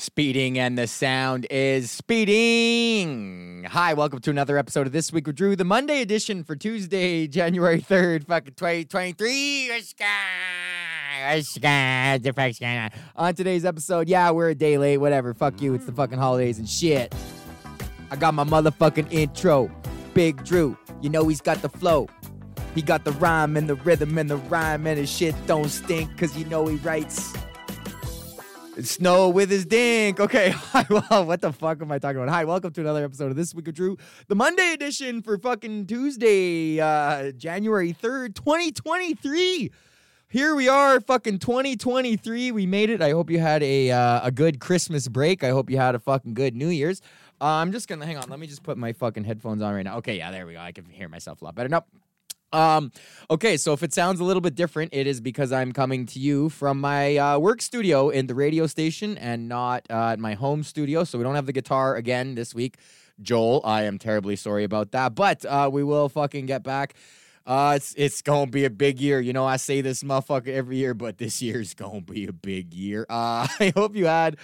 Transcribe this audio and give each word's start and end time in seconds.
Speeding 0.00 0.58
and 0.58 0.78
the 0.78 0.86
sound 0.86 1.46
is 1.50 1.90
speeding. 1.90 3.66
Hi, 3.68 3.92
welcome 3.92 4.18
to 4.20 4.30
another 4.30 4.56
episode 4.56 4.86
of 4.86 4.94
This 4.94 5.12
Week 5.12 5.26
with 5.26 5.36
Drew, 5.36 5.54
the 5.54 5.64
Monday 5.64 6.00
edition 6.00 6.42
for 6.42 6.56
Tuesday, 6.56 7.26
January 7.26 7.82
3rd, 7.82 8.26
fucking 8.26 8.54
2023. 8.54 9.70
On 13.14 13.34
today's 13.34 13.66
episode, 13.66 14.08
yeah, 14.08 14.30
we're 14.30 14.48
a 14.48 14.54
day 14.54 14.78
late, 14.78 14.96
whatever. 14.96 15.34
Fuck 15.34 15.60
you, 15.60 15.74
it's 15.74 15.84
the 15.84 15.92
fucking 15.92 16.16
holidays 16.16 16.58
and 16.58 16.66
shit. 16.66 17.14
I 18.10 18.16
got 18.16 18.32
my 18.32 18.44
motherfucking 18.44 19.12
intro. 19.12 19.70
Big 20.14 20.42
Drew, 20.44 20.78
you 21.02 21.10
know 21.10 21.28
he's 21.28 21.42
got 21.42 21.60
the 21.60 21.68
flow. 21.68 22.08
He 22.74 22.80
got 22.80 23.04
the 23.04 23.12
rhyme 23.12 23.54
and 23.54 23.68
the 23.68 23.74
rhythm 23.74 24.16
and 24.16 24.30
the 24.30 24.38
rhyme 24.38 24.86
and 24.86 24.98
his 24.98 25.10
shit 25.10 25.34
don't 25.46 25.68
stink, 25.68 26.16
cause 26.16 26.34
you 26.38 26.46
know 26.46 26.66
he 26.66 26.76
writes. 26.76 27.34
Snow 28.78 29.28
with 29.28 29.50
his 29.50 29.66
dink. 29.66 30.20
Okay, 30.20 30.54
well, 30.88 31.26
what 31.26 31.40
the 31.40 31.52
fuck 31.52 31.82
am 31.82 31.90
I 31.90 31.98
talking 31.98 32.18
about? 32.18 32.32
Hi, 32.32 32.44
welcome 32.44 32.72
to 32.72 32.80
another 32.80 33.04
episode 33.04 33.30
of 33.30 33.36
This 33.36 33.54
Week 33.54 33.66
of 33.68 33.74
Drew, 33.74 33.96
the 34.28 34.34
Monday 34.34 34.72
edition 34.72 35.22
for 35.22 35.36
fucking 35.38 35.86
Tuesday, 35.86 36.80
uh, 36.80 37.32
January 37.32 37.92
3rd, 37.92 38.34
2023. 38.36 39.70
Here 40.28 40.54
we 40.54 40.68
are, 40.68 41.00
fucking 41.00 41.40
2023. 41.40 42.52
We 42.52 42.66
made 42.66 42.90
it. 42.90 43.02
I 43.02 43.10
hope 43.10 43.28
you 43.28 43.40
had 43.40 43.62
a 43.62 43.90
uh, 43.90 44.20
a 44.22 44.30
good 44.30 44.60
Christmas 44.60 45.08
break. 45.08 45.42
I 45.42 45.50
hope 45.50 45.68
you 45.68 45.76
had 45.76 45.94
a 45.96 45.98
fucking 45.98 46.34
good 46.34 46.54
New 46.54 46.68
Year's. 46.68 47.02
Uh, 47.40 47.46
I'm 47.46 47.72
just 47.72 47.88
gonna 47.88 48.06
hang 48.06 48.16
on. 48.18 48.30
Let 48.30 48.38
me 48.38 48.46
just 48.46 48.62
put 48.62 48.78
my 48.78 48.92
fucking 48.92 49.24
headphones 49.24 49.62
on 49.62 49.74
right 49.74 49.82
now. 49.82 49.96
Okay, 49.98 50.18
yeah, 50.18 50.30
there 50.30 50.46
we 50.46 50.52
go. 50.52 50.60
I 50.60 50.72
can 50.72 50.84
hear 50.84 51.08
myself 51.08 51.42
a 51.42 51.44
lot 51.44 51.54
better. 51.56 51.68
Nope. 51.68 51.86
Um, 52.52 52.92
okay, 53.30 53.56
so 53.56 53.72
if 53.72 53.82
it 53.82 53.92
sounds 53.92 54.20
a 54.20 54.24
little 54.24 54.40
bit 54.40 54.54
different, 54.54 54.92
it 54.92 55.06
is 55.06 55.20
because 55.20 55.52
I'm 55.52 55.72
coming 55.72 56.06
to 56.06 56.18
you 56.18 56.48
from 56.48 56.80
my 56.80 57.16
uh, 57.16 57.38
work 57.38 57.62
studio 57.62 58.10
in 58.10 58.26
the 58.26 58.34
radio 58.34 58.66
station 58.66 59.16
and 59.18 59.48
not 59.48 59.86
uh, 59.90 60.12
at 60.12 60.18
my 60.18 60.34
home 60.34 60.62
studio. 60.62 61.04
So 61.04 61.18
we 61.18 61.24
don't 61.24 61.36
have 61.36 61.46
the 61.46 61.52
guitar 61.52 61.96
again 61.96 62.34
this 62.34 62.54
week. 62.54 62.76
Joel, 63.22 63.60
I 63.64 63.82
am 63.82 63.98
terribly 63.98 64.36
sorry 64.36 64.64
about 64.64 64.92
that, 64.92 65.14
but 65.14 65.44
uh, 65.44 65.68
we 65.72 65.84
will 65.84 66.08
fucking 66.08 66.46
get 66.46 66.62
back. 66.62 66.94
Uh, 67.46 67.74
it's 67.76 67.94
it's 67.96 68.22
gonna 68.22 68.50
be 68.50 68.64
a 68.64 68.70
big 68.70 69.00
year. 69.00 69.20
You 69.20 69.32
know, 69.32 69.44
I 69.44 69.56
say 69.56 69.80
this 69.80 70.02
motherfucker 70.02 70.48
every 70.48 70.76
year, 70.76 70.94
but 70.94 71.18
this 71.18 71.40
year's 71.42 71.74
gonna 71.74 72.00
be 72.00 72.26
a 72.26 72.32
big 72.32 72.74
year. 72.74 73.06
Uh, 73.08 73.46
I 73.60 73.72
hope 73.74 73.96
you 73.96 74.06
had 74.06 74.36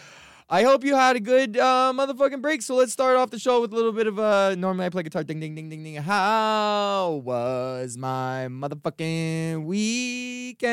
I 0.48 0.62
hope 0.62 0.84
you 0.84 0.94
had 0.94 1.16
a 1.16 1.20
good 1.20 1.56
uh, 1.56 1.92
motherfucking 1.92 2.40
break. 2.40 2.62
So 2.62 2.76
let's 2.76 2.92
start 2.92 3.16
off 3.16 3.30
the 3.30 3.38
show 3.38 3.60
with 3.60 3.72
a 3.72 3.74
little 3.74 3.90
bit 3.90 4.06
of 4.06 4.20
uh 4.20 4.54
normally 4.54 4.86
I 4.86 4.90
play 4.90 5.02
guitar 5.02 5.24
ding 5.24 5.40
ding 5.40 5.56
ding 5.56 5.68
ding 5.68 5.82
ding. 5.82 5.96
How 5.96 7.20
was 7.24 7.96
my 7.96 8.46
motherfucking 8.48 9.64
weekend? 9.64 10.66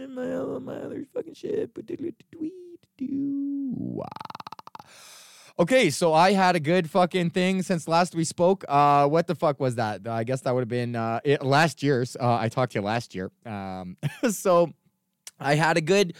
And 0.00 0.14
my 0.14 0.34
all 0.36 0.58
my 0.60 0.76
other 0.76 1.04
fucking 1.12 1.34
shit. 1.34 1.70
Okay, 5.58 5.90
so 5.90 6.14
I 6.14 6.32
had 6.32 6.56
a 6.56 6.60
good 6.60 6.88
fucking 6.88 7.30
thing 7.30 7.62
since 7.62 7.86
last 7.86 8.14
we 8.14 8.24
spoke. 8.24 8.64
Uh, 8.66 9.06
what 9.06 9.26
the 9.26 9.34
fuck 9.34 9.60
was 9.60 9.74
that? 9.74 10.08
I 10.08 10.24
guess 10.24 10.40
that 10.42 10.54
would 10.54 10.62
have 10.62 10.68
been 10.68 10.96
uh, 10.96 11.20
it, 11.24 11.42
last 11.44 11.82
year's. 11.82 12.16
Uh, 12.18 12.36
I 12.36 12.48
talked 12.48 12.72
to 12.72 12.78
you 12.78 12.82
last 12.82 13.14
year. 13.14 13.30
Um, 13.44 13.98
so 14.30 14.72
I 15.38 15.56
had 15.56 15.76
a 15.76 15.82
good 15.82 16.14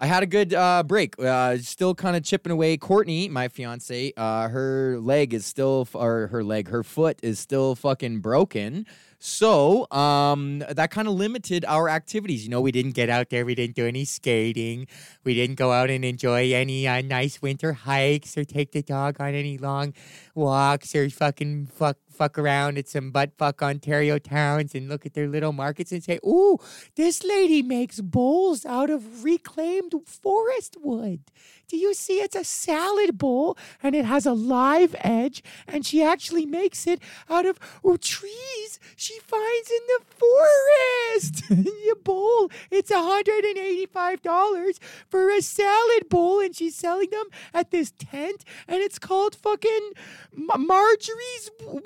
I 0.00 0.06
had 0.06 0.22
a 0.22 0.26
good 0.26 0.54
uh, 0.54 0.84
break. 0.84 1.18
Uh, 1.18 1.58
still 1.58 1.94
kind 1.94 2.16
of 2.16 2.22
chipping 2.22 2.52
away. 2.52 2.76
Courtney, 2.76 3.28
my 3.28 3.48
fiance, 3.48 4.12
uh, 4.16 4.48
her 4.48 4.98
leg 5.00 5.34
is 5.34 5.44
still, 5.44 5.88
or 5.92 6.28
her 6.28 6.44
leg, 6.44 6.68
her 6.68 6.84
foot 6.84 7.18
is 7.22 7.40
still 7.40 7.74
fucking 7.74 8.20
broken. 8.20 8.86
So 9.18 9.90
um, 9.90 10.60
that 10.70 10.92
kind 10.92 11.08
of 11.08 11.14
limited 11.14 11.64
our 11.66 11.88
activities. 11.88 12.44
You 12.44 12.50
know, 12.50 12.60
we 12.60 12.70
didn't 12.70 12.92
get 12.92 13.10
out 13.10 13.30
there. 13.30 13.44
We 13.44 13.56
didn't 13.56 13.74
do 13.74 13.86
any 13.86 14.04
skating. 14.04 14.86
We 15.24 15.34
didn't 15.34 15.56
go 15.56 15.72
out 15.72 15.90
and 15.90 16.04
enjoy 16.04 16.52
any 16.52 16.86
uh, 16.86 17.02
nice 17.02 17.42
winter 17.42 17.72
hikes 17.72 18.38
or 18.38 18.44
take 18.44 18.70
the 18.70 18.82
dog 18.82 19.20
on 19.20 19.34
any 19.34 19.58
long 19.58 19.94
walks 20.36 20.94
or 20.94 21.10
fucking 21.10 21.66
fuck 21.66 21.96
fuck 22.18 22.38
around 22.38 22.78
at 22.78 22.88
some 22.88 23.10
butt 23.10 23.30
fuck 23.38 23.62
Ontario 23.62 24.18
towns 24.18 24.74
and 24.74 24.88
look 24.88 25.06
at 25.06 25.14
their 25.14 25.28
little 25.28 25.52
markets 25.52 25.92
and 25.92 26.02
say, 26.02 26.18
"Ooh, 26.26 26.58
this 26.96 27.24
lady 27.24 27.62
makes 27.62 28.00
bowls 28.00 28.66
out 28.66 28.90
of 28.90 29.24
reclaimed 29.24 29.92
forest 30.04 30.76
wood. 30.82 31.20
Do 31.68 31.76
you 31.76 31.92
see? 31.94 32.20
It's 32.20 32.34
a 32.34 32.44
salad 32.44 33.18
bowl 33.18 33.56
and 33.82 33.94
it 33.94 34.06
has 34.06 34.24
a 34.26 34.32
live 34.32 34.96
edge, 35.00 35.42
and 35.66 35.84
she 35.84 36.02
actually 36.02 36.46
makes 36.46 36.86
it 36.86 37.00
out 37.28 37.46
of 37.46 37.58
trees 38.00 38.80
she 38.96 39.18
finds 39.20 39.70
in 39.70 39.80
the 39.86 40.00
forest. 40.16 41.44
the 41.88 41.96
bowl, 42.02 42.50
it's 42.70 42.90
$185 42.90 44.78
for 45.08 45.30
a 45.30 45.42
salad 45.42 46.08
bowl, 46.08 46.40
and 46.40 46.56
she's 46.56 46.74
selling 46.74 47.10
them 47.10 47.26
at 47.52 47.70
this 47.70 47.92
tent, 47.98 48.44
and 48.66 48.78
it's 48.78 48.98
called 48.98 49.34
fucking 49.34 49.92
Marjorie's 50.34 51.50
Wood 51.66 51.84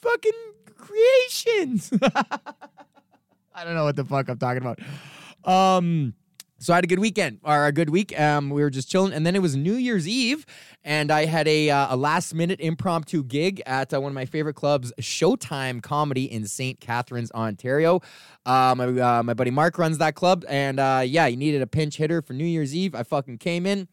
fucking 0.00 0.32
Creations. 0.80 1.92
I 3.54 3.64
don't 3.64 3.74
know 3.74 3.84
what 3.84 3.96
the 3.96 4.04
fuck 4.04 4.28
I'm 4.28 4.38
talking 4.38 4.62
about. 4.62 4.80
Um, 5.44 6.14
so 6.58 6.72
I 6.72 6.76
had 6.76 6.84
a 6.84 6.88
good 6.88 6.98
weekend 6.98 7.40
or 7.42 7.66
a 7.66 7.72
good 7.72 7.90
week. 7.90 8.18
Um, 8.18 8.50
we 8.50 8.62
were 8.62 8.70
just 8.70 8.90
chilling, 8.90 9.12
and 9.12 9.26
then 9.26 9.34
it 9.34 9.42
was 9.42 9.56
New 9.56 9.74
Year's 9.74 10.06
Eve, 10.08 10.44
and 10.84 11.10
I 11.10 11.24
had 11.24 11.48
a 11.48 11.70
uh, 11.70 11.94
a 11.94 11.96
last 11.96 12.34
minute 12.34 12.60
impromptu 12.60 13.22
gig 13.24 13.62
at 13.66 13.94
uh, 13.94 14.00
one 14.00 14.10
of 14.10 14.14
my 14.14 14.26
favorite 14.26 14.54
clubs, 14.54 14.92
Showtime 15.00 15.82
Comedy 15.82 16.30
in 16.30 16.46
St. 16.46 16.80
Catharines, 16.80 17.30
Ontario. 17.32 18.00
Uh, 18.44 18.74
my 18.76 18.86
uh, 18.86 19.22
my 19.22 19.34
buddy 19.34 19.50
Mark 19.50 19.78
runs 19.78 19.98
that 19.98 20.14
club, 20.14 20.44
and 20.48 20.78
uh, 20.78 21.02
yeah, 21.04 21.28
he 21.28 21.36
needed 21.36 21.62
a 21.62 21.66
pinch 21.66 21.96
hitter 21.96 22.20
for 22.22 22.32
New 22.32 22.44
Year's 22.44 22.74
Eve. 22.74 22.94
I 22.94 23.02
fucking 23.02 23.38
came 23.38 23.66
in. 23.66 23.88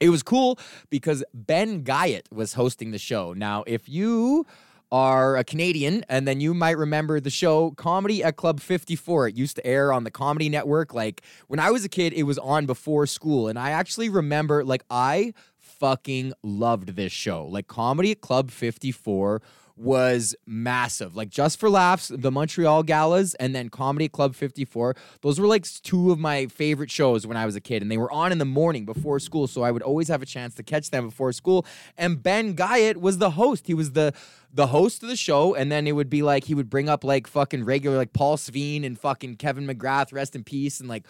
It 0.00 0.08
was 0.08 0.22
cool 0.22 0.58
because 0.88 1.22
Ben 1.34 1.82
Guyatt 1.82 2.26
was 2.32 2.54
hosting 2.54 2.90
the 2.90 2.98
show. 2.98 3.34
Now, 3.34 3.64
if 3.66 3.88
you 3.88 4.46
are 4.92 5.36
a 5.36 5.44
Canadian, 5.44 6.04
and 6.08 6.26
then 6.26 6.40
you 6.40 6.54
might 6.54 6.76
remember 6.76 7.20
the 7.20 7.30
show 7.30 7.70
Comedy 7.72 8.24
at 8.24 8.36
Club 8.36 8.60
54. 8.60 9.28
It 9.28 9.36
used 9.36 9.56
to 9.56 9.66
air 9.66 9.92
on 9.92 10.04
the 10.04 10.10
Comedy 10.10 10.48
Network. 10.48 10.92
Like 10.94 11.22
when 11.48 11.60
I 11.60 11.70
was 11.70 11.84
a 11.84 11.88
kid, 11.88 12.12
it 12.12 12.24
was 12.24 12.38
on 12.38 12.66
before 12.66 13.06
school. 13.06 13.48
And 13.48 13.58
I 13.58 13.70
actually 13.70 14.08
remember, 14.08 14.64
like, 14.64 14.84
I 14.90 15.34
fucking 15.58 16.32
loved 16.42 16.96
this 16.96 17.12
show. 17.12 17.46
Like, 17.46 17.66
Comedy 17.66 18.12
at 18.12 18.20
Club 18.20 18.50
54 18.50 19.42
was 19.80 20.34
massive. 20.46 21.16
Like 21.16 21.30
Just 21.30 21.58
for 21.58 21.70
Laughs, 21.70 22.08
the 22.14 22.30
Montreal 22.30 22.82
Galas, 22.82 23.34
and 23.34 23.54
then 23.54 23.70
Comedy 23.70 24.08
Club 24.08 24.34
54. 24.34 24.94
Those 25.22 25.40
were 25.40 25.46
like 25.46 25.64
two 25.82 26.12
of 26.12 26.18
my 26.18 26.46
favorite 26.46 26.90
shows 26.90 27.26
when 27.26 27.36
I 27.36 27.46
was 27.46 27.56
a 27.56 27.60
kid, 27.60 27.80
and 27.80 27.90
they 27.90 27.96
were 27.96 28.12
on 28.12 28.30
in 28.30 28.38
the 28.38 28.44
morning 28.44 28.84
before 28.84 29.18
school, 29.18 29.46
so 29.46 29.62
I 29.62 29.70
would 29.70 29.82
always 29.82 30.08
have 30.08 30.20
a 30.20 30.26
chance 30.26 30.54
to 30.56 30.62
catch 30.62 30.90
them 30.90 31.06
before 31.06 31.32
school. 31.32 31.64
And 31.96 32.22
Ben 32.22 32.54
Guyatt 32.54 32.98
was 32.98 33.18
the 33.18 33.30
host. 33.30 33.66
He 33.66 33.74
was 33.74 33.92
the 33.92 34.12
the 34.52 34.66
host 34.66 35.02
of 35.02 35.08
the 35.08 35.16
show, 35.16 35.54
and 35.54 35.72
then 35.72 35.86
it 35.86 35.92
would 35.92 36.10
be 36.10 36.22
like 36.22 36.44
he 36.44 36.54
would 36.54 36.68
bring 36.68 36.88
up 36.88 37.02
like 37.02 37.26
fucking 37.26 37.64
regular 37.64 37.96
like 37.96 38.12
Paul 38.12 38.36
Sveen 38.36 38.84
and 38.84 38.98
fucking 38.98 39.36
Kevin 39.36 39.66
McGrath, 39.66 40.12
rest 40.12 40.36
in 40.36 40.44
peace, 40.44 40.80
and 40.80 40.88
like 40.88 41.06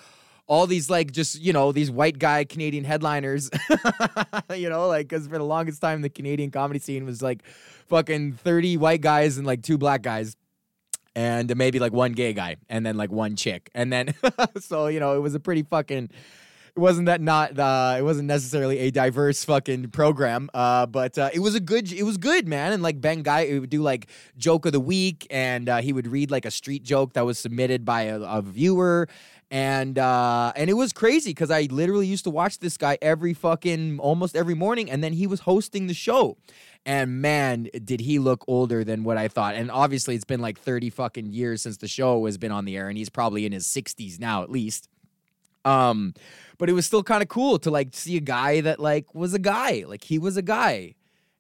all 0.51 0.67
these 0.67 0.91
like 0.91 1.13
just 1.13 1.41
you 1.41 1.53
know 1.53 1.71
these 1.71 1.93
white 1.93 2.19
guy 2.19 2.45
Canadian 2.45 2.83
headliners, 2.83 3.49
you 4.55 4.69
know, 4.69 4.89
like 4.89 5.09
because 5.09 5.29
for 5.29 5.39
the 5.39 5.45
longest 5.45 5.81
time 5.81 6.03
the 6.03 6.11
Canadian 6.11 6.51
comedy 6.51 6.81
scene 6.81 7.07
was 7.07 7.23
like 7.23 7.45
fucking 7.87 8.33
thirty 8.33 8.77
white 8.77 9.01
guys 9.01 9.39
and 9.39 9.47
like 9.47 9.63
two 9.63 9.79
black 9.79 10.03
guys. 10.03 10.37
And 11.17 11.55
maybe 11.57 11.81
like 11.81 11.93
one 11.93 12.13
gay 12.13 12.33
guy, 12.33 12.57
and 12.69 12.87
then 12.87 12.97
like 12.97 13.11
one 13.11 13.35
chick, 13.35 13.69
and 13.75 13.93
then 13.93 14.15
so 14.61 14.87
you 14.87 15.01
know 15.01 15.17
it 15.17 15.21
was 15.21 15.35
a 15.35 15.41
pretty 15.41 15.63
fucking 15.63 16.11
it 16.77 16.79
wasn't 16.79 17.07
that 17.07 17.21
not 17.21 17.59
uh, 17.59 17.97
it 17.99 18.03
wasn't 18.03 18.29
necessarily 18.29 18.79
a 18.79 18.91
diverse 18.91 19.45
fucking 19.45 19.91
program 19.91 20.49
uh, 20.55 20.87
but 20.87 21.19
uh, 21.19 21.29
it 21.35 21.41
was 21.41 21.57
a 21.57 21.61
good 21.61 21.93
it 21.93 22.05
was 22.05 22.17
good 22.17 22.47
man 22.47 22.73
and 22.73 22.81
like 22.81 23.01
ben 23.01 23.23
guy 23.23 23.59
would 23.59 23.71
do 23.71 23.83
like 23.83 24.09
joke 24.39 24.67
of 24.67 24.73
the 24.73 24.81
week 24.81 25.27
and 25.31 25.69
uh, 25.69 25.79
he 25.79 25.93
would 25.93 26.07
read 26.07 26.31
like 26.31 26.45
a 26.45 26.51
street 26.51 26.85
joke 26.85 27.15
that 27.15 27.27
was 27.27 27.41
submitted 27.41 27.85
by 27.85 28.03
a, 28.03 28.21
a 28.21 28.41
viewer 28.41 29.09
and 29.51 29.99
uh 29.99 30.53
and 30.55 30.71
it 30.71 30.75
was 30.75 30.93
crazy 30.93 31.31
because 31.31 31.51
i 31.51 31.63
literally 31.71 32.07
used 32.07 32.25
to 32.25 32.31
watch 32.31 32.59
this 32.61 32.77
guy 32.77 32.97
every 33.03 33.35
fucking 33.35 33.99
almost 33.99 34.37
every 34.37 34.55
morning 34.55 34.91
and 34.91 35.03
then 35.03 35.13
he 35.13 35.27
was 35.27 35.41
hosting 35.41 35.87
the 35.87 35.95
show. 35.95 36.37
And 36.87 37.21
man 37.21 37.69
did 37.85 38.01
he 38.01 38.19
look 38.19 38.43
older 38.49 38.85
than 38.85 39.05
what 39.05 39.19
i 39.19 39.29
thought. 39.29 39.55
And 39.55 39.71
obviously 39.71 40.15
it's 40.15 40.25
been 40.25 40.41
like 40.41 40.59
30 40.59 40.91
fucking 40.91 41.33
years 41.33 41.63
since 41.63 41.77
the 41.79 41.89
show 41.89 42.25
has 42.27 42.39
been 42.39 42.53
on 42.53 42.65
the 42.65 42.77
air 42.77 42.89
and 42.89 42.97
he's 42.97 43.11
probably 43.11 43.45
in 43.45 43.53
his 43.53 43.67
60s 43.67 44.19
now 44.21 44.43
at 44.43 44.51
least. 44.51 44.89
Um 45.65 46.15
but 46.59 46.71
it 46.71 46.73
was 46.73 46.87
still 46.87 47.03
kind 47.03 47.23
of 47.23 47.29
cool 47.29 47.59
to 47.59 47.71
like 47.71 47.89
see 47.93 48.17
a 48.17 48.21
guy 48.21 48.61
that 48.61 48.79
like 48.79 49.15
was 49.15 49.35
a 49.35 49.39
guy. 49.39 49.85
Like 49.87 50.05
he 50.05 50.19
was 50.19 50.37
a 50.37 50.43
guy 50.43 50.95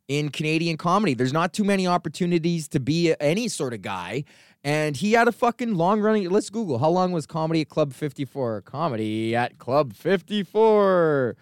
in 0.08 0.29
canadian 0.29 0.76
comedy. 0.76 1.14
There's 1.14 1.32
not 1.32 1.52
too 1.52 1.64
many 1.64 1.87
opportunities 1.87 2.67
to 2.69 2.81
be 2.81 3.14
any 3.20 3.46
sort 3.46 3.73
of 3.73 3.81
guy 3.81 4.25
and 4.62 4.97
he 4.97 5.12
had 5.12 5.29
a 5.29 5.33
fucking 5.33 5.75
long 5.75 6.01
running. 6.01 6.29
Let's 6.31 6.51
Google 6.51 6.79
how 6.79 6.91
long 6.91 7.12
was 7.12 7.27
Comedy 7.27 7.62
at 7.62 7.69
Club 7.69 7.93
54? 7.93 8.62
Comedy 8.62 9.35
at 9.35 9.59
Club 9.59 9.95
54. 9.95 11.37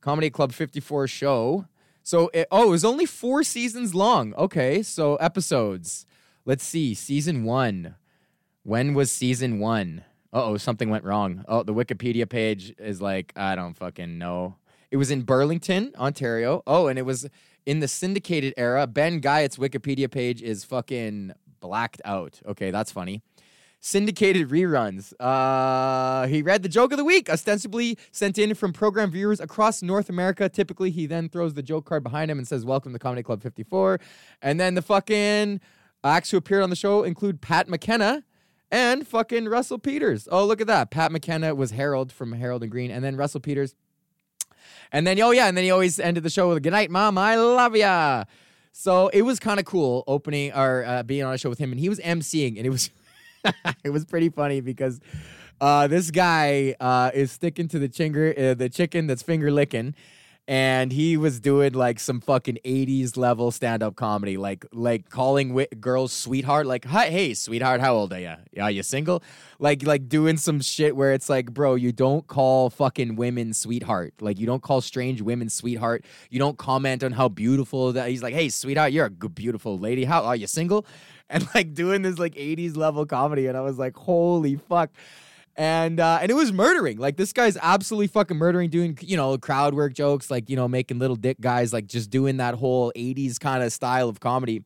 Comedy 0.00 0.30
Club 0.30 0.52
54 0.52 1.06
show. 1.08 1.66
So, 2.02 2.30
it, 2.34 2.48
oh, 2.50 2.64
it 2.64 2.70
was 2.70 2.84
only 2.84 3.06
four 3.06 3.44
seasons 3.44 3.94
long. 3.94 4.34
Okay, 4.34 4.82
so 4.82 5.16
episodes. 5.16 6.06
Let's 6.44 6.64
see. 6.64 6.94
Season 6.94 7.44
one. 7.44 7.94
When 8.64 8.94
was 8.94 9.12
season 9.12 9.60
one? 9.60 10.04
oh, 10.32 10.56
something 10.56 10.88
went 10.88 11.04
wrong. 11.04 11.44
Oh, 11.46 11.62
the 11.62 11.74
Wikipedia 11.74 12.28
page 12.28 12.74
is 12.78 13.02
like, 13.02 13.32
I 13.36 13.54
don't 13.54 13.74
fucking 13.74 14.18
know. 14.18 14.56
It 14.90 14.96
was 14.96 15.10
in 15.10 15.22
Burlington, 15.22 15.92
Ontario. 15.98 16.62
Oh, 16.66 16.86
and 16.86 16.98
it 16.98 17.02
was 17.02 17.28
in 17.66 17.80
the 17.80 17.88
syndicated 17.88 18.54
era. 18.56 18.86
Ben 18.86 19.20
Guyatt's 19.20 19.56
Wikipedia 19.56 20.10
page 20.10 20.42
is 20.42 20.64
fucking 20.64 21.32
blacked 21.62 22.02
out. 22.04 22.40
Okay, 22.46 22.70
that's 22.70 22.92
funny. 22.92 23.22
Syndicated 23.80 24.50
reruns. 24.50 25.12
Uh, 25.18 26.26
he 26.26 26.42
read 26.42 26.62
the 26.62 26.68
joke 26.68 26.92
of 26.92 26.98
the 26.98 27.04
week, 27.04 27.30
ostensibly 27.30 27.98
sent 28.12 28.38
in 28.38 28.54
from 28.54 28.72
program 28.72 29.10
viewers 29.10 29.40
across 29.40 29.82
North 29.82 30.08
America. 30.10 30.48
Typically, 30.48 30.90
he 30.90 31.06
then 31.06 31.28
throws 31.28 31.54
the 31.54 31.62
joke 31.62 31.86
card 31.86 32.04
behind 32.04 32.30
him 32.30 32.38
and 32.38 32.46
says, 32.46 32.64
Welcome 32.64 32.92
to 32.92 32.98
Comedy 32.98 33.22
Club 33.22 33.42
54. 33.42 33.98
And 34.42 34.60
then 34.60 34.74
the 34.74 34.82
fucking 34.82 35.60
acts 36.04 36.30
who 36.30 36.36
appeared 36.36 36.62
on 36.62 36.70
the 36.70 36.76
show 36.76 37.02
include 37.02 37.40
Pat 37.40 37.68
McKenna 37.68 38.22
and 38.70 39.06
fucking 39.06 39.46
Russell 39.46 39.78
Peters. 39.78 40.28
Oh, 40.30 40.44
look 40.46 40.60
at 40.60 40.66
that. 40.68 40.90
Pat 40.90 41.10
McKenna 41.10 41.54
was 41.54 41.72
Harold 41.72 42.12
from 42.12 42.32
Harold 42.32 42.62
and 42.62 42.70
Green. 42.70 42.90
And 42.90 43.04
then 43.04 43.16
Russell 43.16 43.40
Peters. 43.40 43.74
And 44.92 45.06
then, 45.06 45.20
oh, 45.20 45.32
yeah. 45.32 45.48
And 45.48 45.56
then 45.56 45.64
he 45.64 45.70
always 45.70 45.98
ended 45.98 46.22
the 46.22 46.30
show 46.30 46.48
with, 46.50 46.62
Good 46.62 46.72
night, 46.72 46.90
mom. 46.90 47.18
I 47.18 47.34
love 47.34 47.74
ya. 47.74 48.24
So 48.72 49.08
it 49.08 49.22
was 49.22 49.38
kind 49.38 49.60
of 49.60 49.66
cool 49.66 50.02
opening 50.06 50.52
or 50.52 50.84
uh, 50.84 51.02
being 51.02 51.22
on 51.22 51.34
a 51.34 51.38
show 51.38 51.48
with 51.50 51.58
him. 51.58 51.70
And 51.70 51.80
he 51.80 51.88
was 51.88 52.00
emceeing. 52.00 52.56
And 52.56 52.66
it 52.66 52.70
was. 52.70 52.90
it 53.84 53.90
was 53.90 54.04
pretty 54.04 54.28
funny 54.28 54.60
because 54.60 55.00
uh, 55.60 55.86
this 55.86 56.10
guy 56.10 56.74
uh, 56.80 57.10
is 57.14 57.32
sticking 57.32 57.68
to 57.68 57.78
the 57.78 57.88
chinger, 57.88 58.34
uh, 58.36 58.54
the 58.54 58.68
chicken 58.68 59.06
that's 59.06 59.22
finger 59.22 59.50
licking, 59.50 59.94
and 60.52 60.92
he 60.92 61.16
was 61.16 61.40
doing 61.40 61.72
like 61.72 61.98
some 61.98 62.20
fucking 62.20 62.58
80s 62.62 63.16
level 63.16 63.50
stand-up 63.50 63.96
comedy 63.96 64.36
like 64.36 64.66
like 64.70 65.08
calling 65.08 65.64
girls 65.80 66.12
sweetheart 66.12 66.66
like 66.66 66.84
hi 66.84 67.08
hey 67.08 67.32
sweetheart 67.32 67.80
how 67.80 67.94
old 67.94 68.12
are 68.12 68.20
you 68.20 68.34
are 68.60 68.70
you 68.70 68.82
single? 68.82 69.22
Like 69.58 69.82
like 69.86 70.10
doing 70.10 70.36
some 70.36 70.60
shit 70.60 70.94
where 70.94 71.14
it's 71.14 71.30
like 71.30 71.54
bro 71.54 71.74
you 71.74 71.90
don't 71.90 72.26
call 72.26 72.68
fucking 72.68 73.16
women 73.16 73.54
sweetheart. 73.54 74.12
Like 74.20 74.38
you 74.38 74.46
don't 74.46 74.62
call 74.62 74.82
strange 74.82 75.22
women 75.22 75.48
sweetheart. 75.48 76.04
You 76.28 76.38
don't 76.38 76.58
comment 76.58 77.02
on 77.02 77.12
how 77.12 77.30
beautiful 77.30 77.92
that 77.92 78.10
he's 78.10 78.22
like 78.22 78.34
hey 78.34 78.50
sweetheart 78.50 78.92
you're 78.92 79.06
a 79.06 79.10
good 79.10 79.34
beautiful 79.34 79.78
lady. 79.78 80.04
How 80.04 80.22
are 80.24 80.36
you 80.36 80.46
single? 80.46 80.84
And 81.32 81.48
like 81.54 81.72
doing 81.72 82.02
this 82.02 82.18
like 82.18 82.34
80s 82.34 82.76
level 82.76 83.06
comedy 83.06 83.46
and 83.46 83.56
i 83.56 83.62
was 83.62 83.78
like 83.78 83.96
holy 83.96 84.56
fuck 84.56 84.90
and 85.56 86.00
uh, 86.00 86.18
and 86.22 86.30
it 86.30 86.34
was 86.34 86.52
murdering. 86.52 86.98
Like 86.98 87.16
this 87.16 87.32
guy's 87.32 87.56
absolutely 87.60 88.06
fucking 88.06 88.36
murdering, 88.36 88.70
doing 88.70 88.98
you 89.02 89.16
know 89.16 89.36
crowd 89.38 89.74
work 89.74 89.92
jokes, 89.94 90.30
like 90.30 90.48
you 90.48 90.56
know 90.56 90.68
making 90.68 90.98
little 90.98 91.16
dick 91.16 91.40
guys, 91.40 91.72
like 91.72 91.86
just 91.86 92.10
doing 92.10 92.38
that 92.38 92.54
whole 92.54 92.92
'80s 92.96 93.38
kind 93.38 93.62
of 93.62 93.72
style 93.72 94.08
of 94.08 94.20
comedy. 94.20 94.64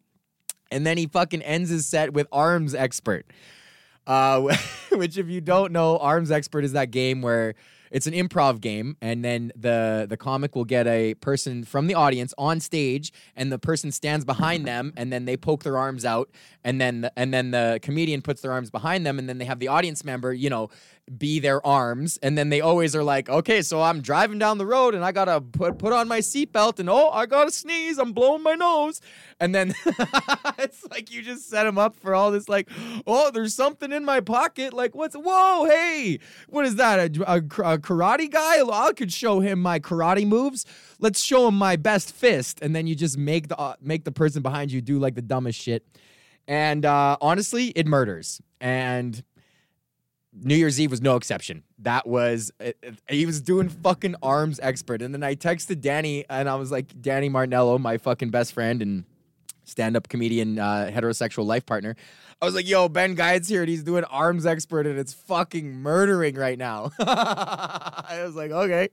And 0.70 0.84
then 0.84 0.98
he 0.98 1.06
fucking 1.06 1.42
ends 1.42 1.70
his 1.70 1.86
set 1.86 2.12
with 2.12 2.26
Arms 2.32 2.74
Expert, 2.74 3.26
uh, 4.06 4.56
which 4.92 5.16
if 5.16 5.28
you 5.28 5.40
don't 5.40 5.72
know, 5.72 5.98
Arms 5.98 6.30
Expert 6.30 6.64
is 6.64 6.72
that 6.72 6.90
game 6.90 7.22
where 7.22 7.54
it's 7.90 8.06
an 8.06 8.12
improv 8.12 8.60
game, 8.60 8.96
and 9.00 9.24
then 9.24 9.52
the 9.56 10.06
the 10.08 10.16
comic 10.16 10.54
will 10.56 10.64
get 10.64 10.86
a 10.86 11.14
person 11.14 11.64
from 11.64 11.86
the 11.86 11.94
audience 11.94 12.34
on 12.38 12.60
stage, 12.60 13.12
and 13.34 13.52
the 13.52 13.58
person 13.58 13.92
stands 13.92 14.24
behind 14.24 14.66
them, 14.66 14.92
and 14.96 15.12
then 15.12 15.24
they 15.24 15.36
poke 15.36 15.62
their 15.62 15.78
arms 15.78 16.04
out, 16.04 16.30
and 16.64 16.80
then 16.80 17.02
the, 17.02 17.12
and 17.18 17.32
then 17.32 17.50
the 17.50 17.78
comedian 17.82 18.22
puts 18.22 18.40
their 18.42 18.52
arms 18.52 18.70
behind 18.70 19.06
them, 19.06 19.18
and 19.18 19.28
then 19.28 19.38
they 19.38 19.44
have 19.44 19.58
the 19.58 19.68
audience 19.68 20.04
member, 20.04 20.32
you 20.32 20.50
know, 20.50 20.68
be 21.18 21.38
their 21.38 21.64
arms, 21.66 22.18
and 22.22 22.36
then 22.36 22.48
they 22.48 22.60
always 22.60 22.96
are 22.96 23.04
like, 23.04 23.28
okay, 23.28 23.62
so 23.62 23.80
I'm 23.80 24.00
driving 24.00 24.38
down 24.38 24.58
the 24.58 24.66
road, 24.66 24.94
and 24.94 25.04
I 25.04 25.12
gotta 25.12 25.40
put 25.40 25.78
put 25.78 25.92
on 25.92 26.08
my 26.08 26.18
seatbelt, 26.18 26.78
and 26.78 26.90
oh, 26.90 27.10
I 27.10 27.26
gotta 27.26 27.50
sneeze, 27.50 27.98
I'm 27.98 28.12
blowing 28.12 28.42
my 28.42 28.54
nose, 28.54 29.00
and 29.38 29.54
then 29.54 29.74
it's 30.58 30.84
like 30.90 31.12
you 31.12 31.22
just 31.22 31.48
set 31.48 31.64
them 31.64 31.78
up 31.78 31.96
for 31.96 32.14
all 32.14 32.30
this, 32.30 32.48
like, 32.48 32.68
oh, 33.06 33.30
there's 33.30 33.54
something 33.54 33.92
in 33.92 34.04
my 34.04 34.20
pocket, 34.20 34.72
like 34.72 34.94
what's, 34.94 35.14
whoa, 35.14 35.66
hey, 35.66 36.18
what 36.48 36.66
is 36.66 36.76
that, 36.76 36.98
a, 36.98 37.32
a, 37.32 37.36
a 37.36 37.78
karate 37.78 38.30
guy? 38.30 38.62
I 38.68 38.92
could 38.92 39.12
show 39.12 39.40
him 39.40 39.60
my 39.60 39.78
karate 39.78 40.26
moves. 40.26 40.64
Let's 40.98 41.22
show 41.22 41.48
him 41.48 41.56
my 41.56 41.76
best 41.76 42.12
fist, 42.12 42.60
and 42.62 42.74
then 42.74 42.86
you 42.86 42.94
just 42.94 43.16
make 43.16 43.48
the 43.48 43.58
uh, 43.58 43.74
make 43.80 44.04
the 44.04 44.12
person 44.12 44.42
behind 44.42 44.72
you 44.72 44.80
do 44.80 44.98
like 44.98 45.14
the 45.14 45.22
dumbest 45.22 45.60
shit. 45.60 45.86
And 46.48 46.84
uh, 46.84 47.16
honestly, 47.20 47.68
it 47.68 47.86
murders. 47.86 48.40
And 48.60 49.22
New 50.42 50.54
Year's 50.54 50.80
Eve 50.80 50.90
was 50.90 51.00
no 51.00 51.16
exception. 51.16 51.62
That 51.78 52.06
was 52.06 52.50
uh, 52.64 52.72
he 53.08 53.26
was 53.26 53.40
doing 53.40 53.68
fucking 53.68 54.16
arms 54.22 54.60
expert, 54.62 55.02
and 55.02 55.14
then 55.14 55.22
I 55.22 55.34
texted 55.34 55.80
Danny, 55.80 56.24
and 56.28 56.48
I 56.48 56.56
was 56.56 56.70
like, 56.70 57.00
Danny 57.00 57.30
Martinello, 57.30 57.80
my 57.80 57.98
fucking 57.98 58.30
best 58.30 58.52
friend 58.52 58.82
and 58.82 59.04
stand-up 59.64 60.08
comedian, 60.08 60.58
uh, 60.58 60.90
heterosexual 60.92 61.44
life 61.44 61.66
partner. 61.66 61.96
I 62.40 62.44
was 62.44 62.54
like, 62.54 62.68
yo, 62.68 62.88
Ben 62.88 63.14
Guyatt's 63.14 63.48
here, 63.48 63.62
and 63.62 63.68
he's 63.68 63.82
doing 63.82 64.04
arms 64.04 64.46
expert, 64.46 64.86
and 64.86 64.98
it's 64.98 65.14
fucking 65.14 65.72
murdering 65.72 66.34
right 66.34 66.58
now. 66.58 66.92
I 66.98 68.20
was 68.24 68.36
like, 68.36 68.50
okay. 68.50 68.88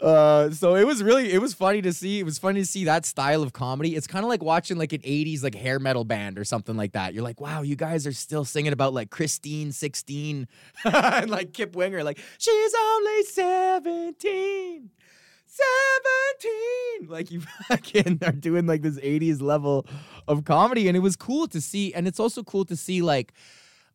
Uh, 0.00 0.50
so 0.50 0.74
it 0.74 0.86
was 0.86 1.02
really 1.02 1.32
it 1.32 1.40
was 1.40 1.54
funny 1.54 1.82
to 1.82 1.92
see. 1.92 2.18
It 2.18 2.24
was 2.24 2.38
funny 2.38 2.60
to 2.60 2.66
see 2.66 2.84
that 2.84 3.04
style 3.06 3.42
of 3.42 3.52
comedy. 3.52 3.96
It's 3.96 4.06
kind 4.06 4.24
of 4.24 4.28
like 4.28 4.42
watching 4.42 4.78
like 4.78 4.92
an 4.92 5.00
80s 5.00 5.42
like 5.42 5.54
hair 5.54 5.78
metal 5.78 6.04
band 6.04 6.38
or 6.38 6.44
something 6.44 6.76
like 6.76 6.92
that. 6.92 7.14
You're 7.14 7.24
like, 7.24 7.40
wow, 7.40 7.62
you 7.62 7.76
guys 7.76 8.06
are 8.06 8.12
still 8.12 8.44
singing 8.44 8.72
about 8.72 8.92
like 8.94 9.10
Christine 9.10 9.72
16 9.72 10.48
and 10.84 11.30
like 11.30 11.52
Kip 11.52 11.74
Winger, 11.74 12.04
like, 12.04 12.18
she's 12.38 12.72
only 12.78 13.22
17. 13.24 14.90
17 17.00 17.08
like 17.08 17.30
you 17.30 17.40
fucking 17.68 18.18
are 18.24 18.32
doing 18.32 18.66
like 18.66 18.82
this 18.82 18.98
80s 18.98 19.40
level 19.40 19.86
of 20.28 20.44
comedy 20.44 20.88
and 20.88 20.96
it 20.96 21.00
was 21.00 21.16
cool 21.16 21.48
to 21.48 21.60
see 21.60 21.92
and 21.94 22.06
it's 22.06 22.20
also 22.20 22.42
cool 22.42 22.64
to 22.66 22.76
see 22.76 23.02
like 23.02 23.32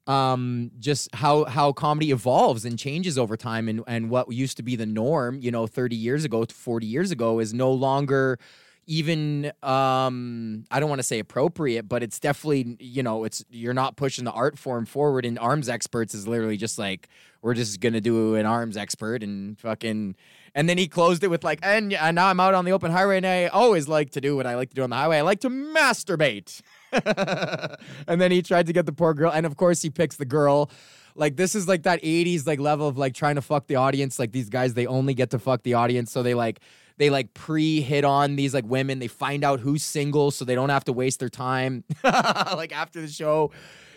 um 0.07 0.71
just 0.79 1.13
how 1.15 1.45
how 1.45 1.71
comedy 1.71 2.11
evolves 2.11 2.65
and 2.65 2.77
changes 2.77 3.17
over 3.17 3.37
time 3.37 3.69
and 3.69 3.81
and 3.87 4.09
what 4.09 4.31
used 4.31 4.57
to 4.57 4.63
be 4.63 4.75
the 4.75 4.85
norm 4.85 5.39
you 5.41 5.49
know 5.49 5.65
30 5.65 5.95
years 5.95 6.25
ago 6.25 6.45
40 6.45 6.85
years 6.85 7.11
ago 7.11 7.39
is 7.39 7.53
no 7.53 7.71
longer 7.71 8.37
even 8.85 9.51
um 9.63 10.65
i 10.69 10.79
don't 10.79 10.89
want 10.89 10.99
to 10.99 11.03
say 11.03 11.19
appropriate 11.19 11.87
but 11.87 12.03
it's 12.03 12.19
definitely 12.19 12.75
you 12.79 13.01
know 13.01 13.23
it's 13.23 13.45
you're 13.49 13.73
not 13.73 13.95
pushing 13.95 14.25
the 14.25 14.31
art 14.31 14.59
form 14.59 14.85
forward 14.85 15.23
and 15.23 15.39
arms 15.39 15.69
experts 15.69 16.13
is 16.13 16.27
literally 16.27 16.57
just 16.57 16.77
like 16.77 17.07
we're 17.41 17.53
just 17.53 17.79
gonna 17.79 18.01
do 18.01 18.35
an 18.35 18.45
arms 18.45 18.75
expert 18.75 19.23
and 19.23 19.57
fucking 19.57 20.15
and 20.53 20.67
then 20.67 20.77
he 20.77 20.87
closed 20.87 21.23
it 21.23 21.29
with 21.29 21.45
like 21.45 21.59
and, 21.63 21.93
and 21.93 22.15
now 22.15 22.27
i'm 22.27 22.41
out 22.41 22.53
on 22.53 22.65
the 22.65 22.73
open 22.73 22.91
highway 22.91 23.15
and 23.15 23.25
i 23.25 23.47
always 23.47 23.87
like 23.87 24.09
to 24.09 24.19
do 24.19 24.35
what 24.35 24.45
i 24.45 24.53
like 24.55 24.67
to 24.67 24.75
do 24.75 24.83
on 24.83 24.89
the 24.89 24.97
highway. 24.97 25.19
I 25.19 25.21
like 25.21 25.39
to 25.41 25.49
masturbate 25.49 26.61
and 28.07 28.21
then 28.21 28.31
he 28.31 28.41
tried 28.41 28.67
to 28.67 28.73
get 28.73 28.85
the 28.85 28.91
poor 28.91 29.13
girl 29.13 29.31
and 29.31 29.45
of 29.45 29.57
course 29.57 29.81
he 29.81 29.89
picks 29.89 30.15
the 30.15 30.25
girl. 30.25 30.69
Like 31.15 31.35
this 31.35 31.55
is 31.55 31.67
like 31.67 31.83
that 31.83 32.01
80s 32.01 32.45
like 32.47 32.59
level 32.59 32.87
of 32.87 32.97
like 32.97 33.13
trying 33.13 33.35
to 33.35 33.41
fuck 33.41 33.67
the 33.67 33.75
audience. 33.75 34.19
Like 34.19 34.31
these 34.31 34.49
guys 34.49 34.73
they 34.73 34.85
only 34.85 35.13
get 35.13 35.31
to 35.31 35.39
fuck 35.39 35.63
the 35.63 35.73
audience 35.75 36.11
so 36.11 36.23
they 36.23 36.33
like 36.33 36.59
they 36.97 37.09
like 37.09 37.33
pre-hit 37.33 38.05
on 38.05 38.35
these 38.35 38.53
like 38.53 38.65
women. 38.65 38.99
They 38.99 39.07
find 39.07 39.43
out 39.43 39.59
who's 39.59 39.83
single 39.83 40.31
so 40.31 40.45
they 40.45 40.55
don't 40.55 40.69
have 40.69 40.85
to 40.85 40.93
waste 40.93 41.19
their 41.19 41.29
time 41.29 41.83
like 42.03 42.71
after 42.71 43.01
the 43.01 43.07
show 43.07 43.51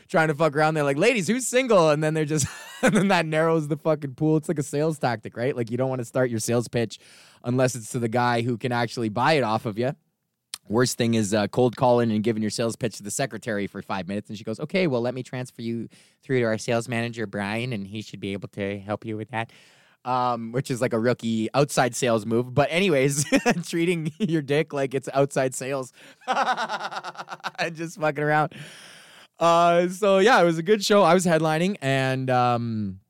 trying 0.09 0.29
to 0.29 0.35
fuck 0.35 0.57
around. 0.57 0.75
They're 0.75 0.85
like 0.85 0.99
ladies 0.99 1.27
who's 1.27 1.47
single? 1.47 1.91
And 1.91 2.03
then 2.03 2.15
they're 2.15 2.25
just 2.25 2.47
and 2.83 2.95
then 2.95 3.09
that 3.09 3.27
narrows 3.27 3.69
the 3.69 3.77
fucking 3.77 4.15
pool. 4.15 4.37
It's 4.37 4.49
like 4.49 4.59
a 4.59 4.63
sales 4.63 4.99
tactic 4.99 5.37
right? 5.37 5.55
Like 5.55 5.71
you 5.71 5.77
don't 5.77 5.91
want 5.91 6.01
to 6.01 6.07
start 6.07 6.31
your 6.31 6.41
sales 6.41 6.69
pitch 6.69 6.99
unless 7.45 7.75
it's 7.75 7.91
to 7.93 7.99
the 7.99 8.09
guy 8.09 8.43
who 8.43 8.57
can 8.57 8.73
actually 8.73 9.11
buy 9.11 9.35
it 9.35 9.43
off 9.43 9.67
of 9.67 9.79
you 9.79 9.93
Worst 10.69 10.99
thing 10.99 11.15
is 11.15 11.33
uh, 11.33 11.47
cold 11.49 11.77
calling 11.77 12.11
and 12.11 12.23
giving 12.23 12.43
your 12.43 12.51
sales 12.51 12.77
pitch 12.77 12.97
to 12.97 13.03
the 13.03 13.11
secretary 13.11 13.67
for 13.67 13.83
five 13.83 14.09
minutes. 14.09 14.29
And 14.29 14.39
she 14.39 14.45
goes, 14.45 14.59
Okay, 14.61 14.87
well, 14.87 15.01
let 15.01 15.15
me 15.15 15.23
transfer 15.23 15.63
you 15.63 15.89
through 16.23 16.41
to 16.41 16.45
our 16.45 16.59
sales 16.59 16.89
manager, 16.89 17.27
Brian, 17.27 17.73
and 17.73 17.87
he 17.87 18.03
should 18.03 18.21
be 18.21 18.33
able 18.33 18.49
to 18.49 18.79
help 18.81 19.05
you 19.05 19.17
with 19.17 19.31
that. 19.31 19.53
Um, 20.05 20.53
which 20.53 20.71
is 20.71 20.81
like 20.81 20.93
a 20.93 21.01
rookie 21.01 21.49
outside 21.53 21.97
sales 21.97 22.25
move. 22.25 22.55
But, 22.55 22.69
anyways, 22.71 23.25
treating 23.67 24.13
your 24.21 24.41
dick 24.41 24.73
like 24.73 24.95
it's 24.95 25.09
outside 25.13 25.53
sales 25.53 25.93
and 26.29 27.75
just 27.75 27.99
fucking 27.99 28.23
around. 28.23 28.55
Uh, 29.41 29.89
so, 29.89 30.19
yeah, 30.19 30.41
it 30.41 30.45
was 30.45 30.59
a 30.59 30.63
good 30.63 30.85
show. 30.85 31.03
I 31.03 31.13
was 31.15 31.27
headlining 31.27 31.77
and. 31.83 32.31
Um, 32.31 33.01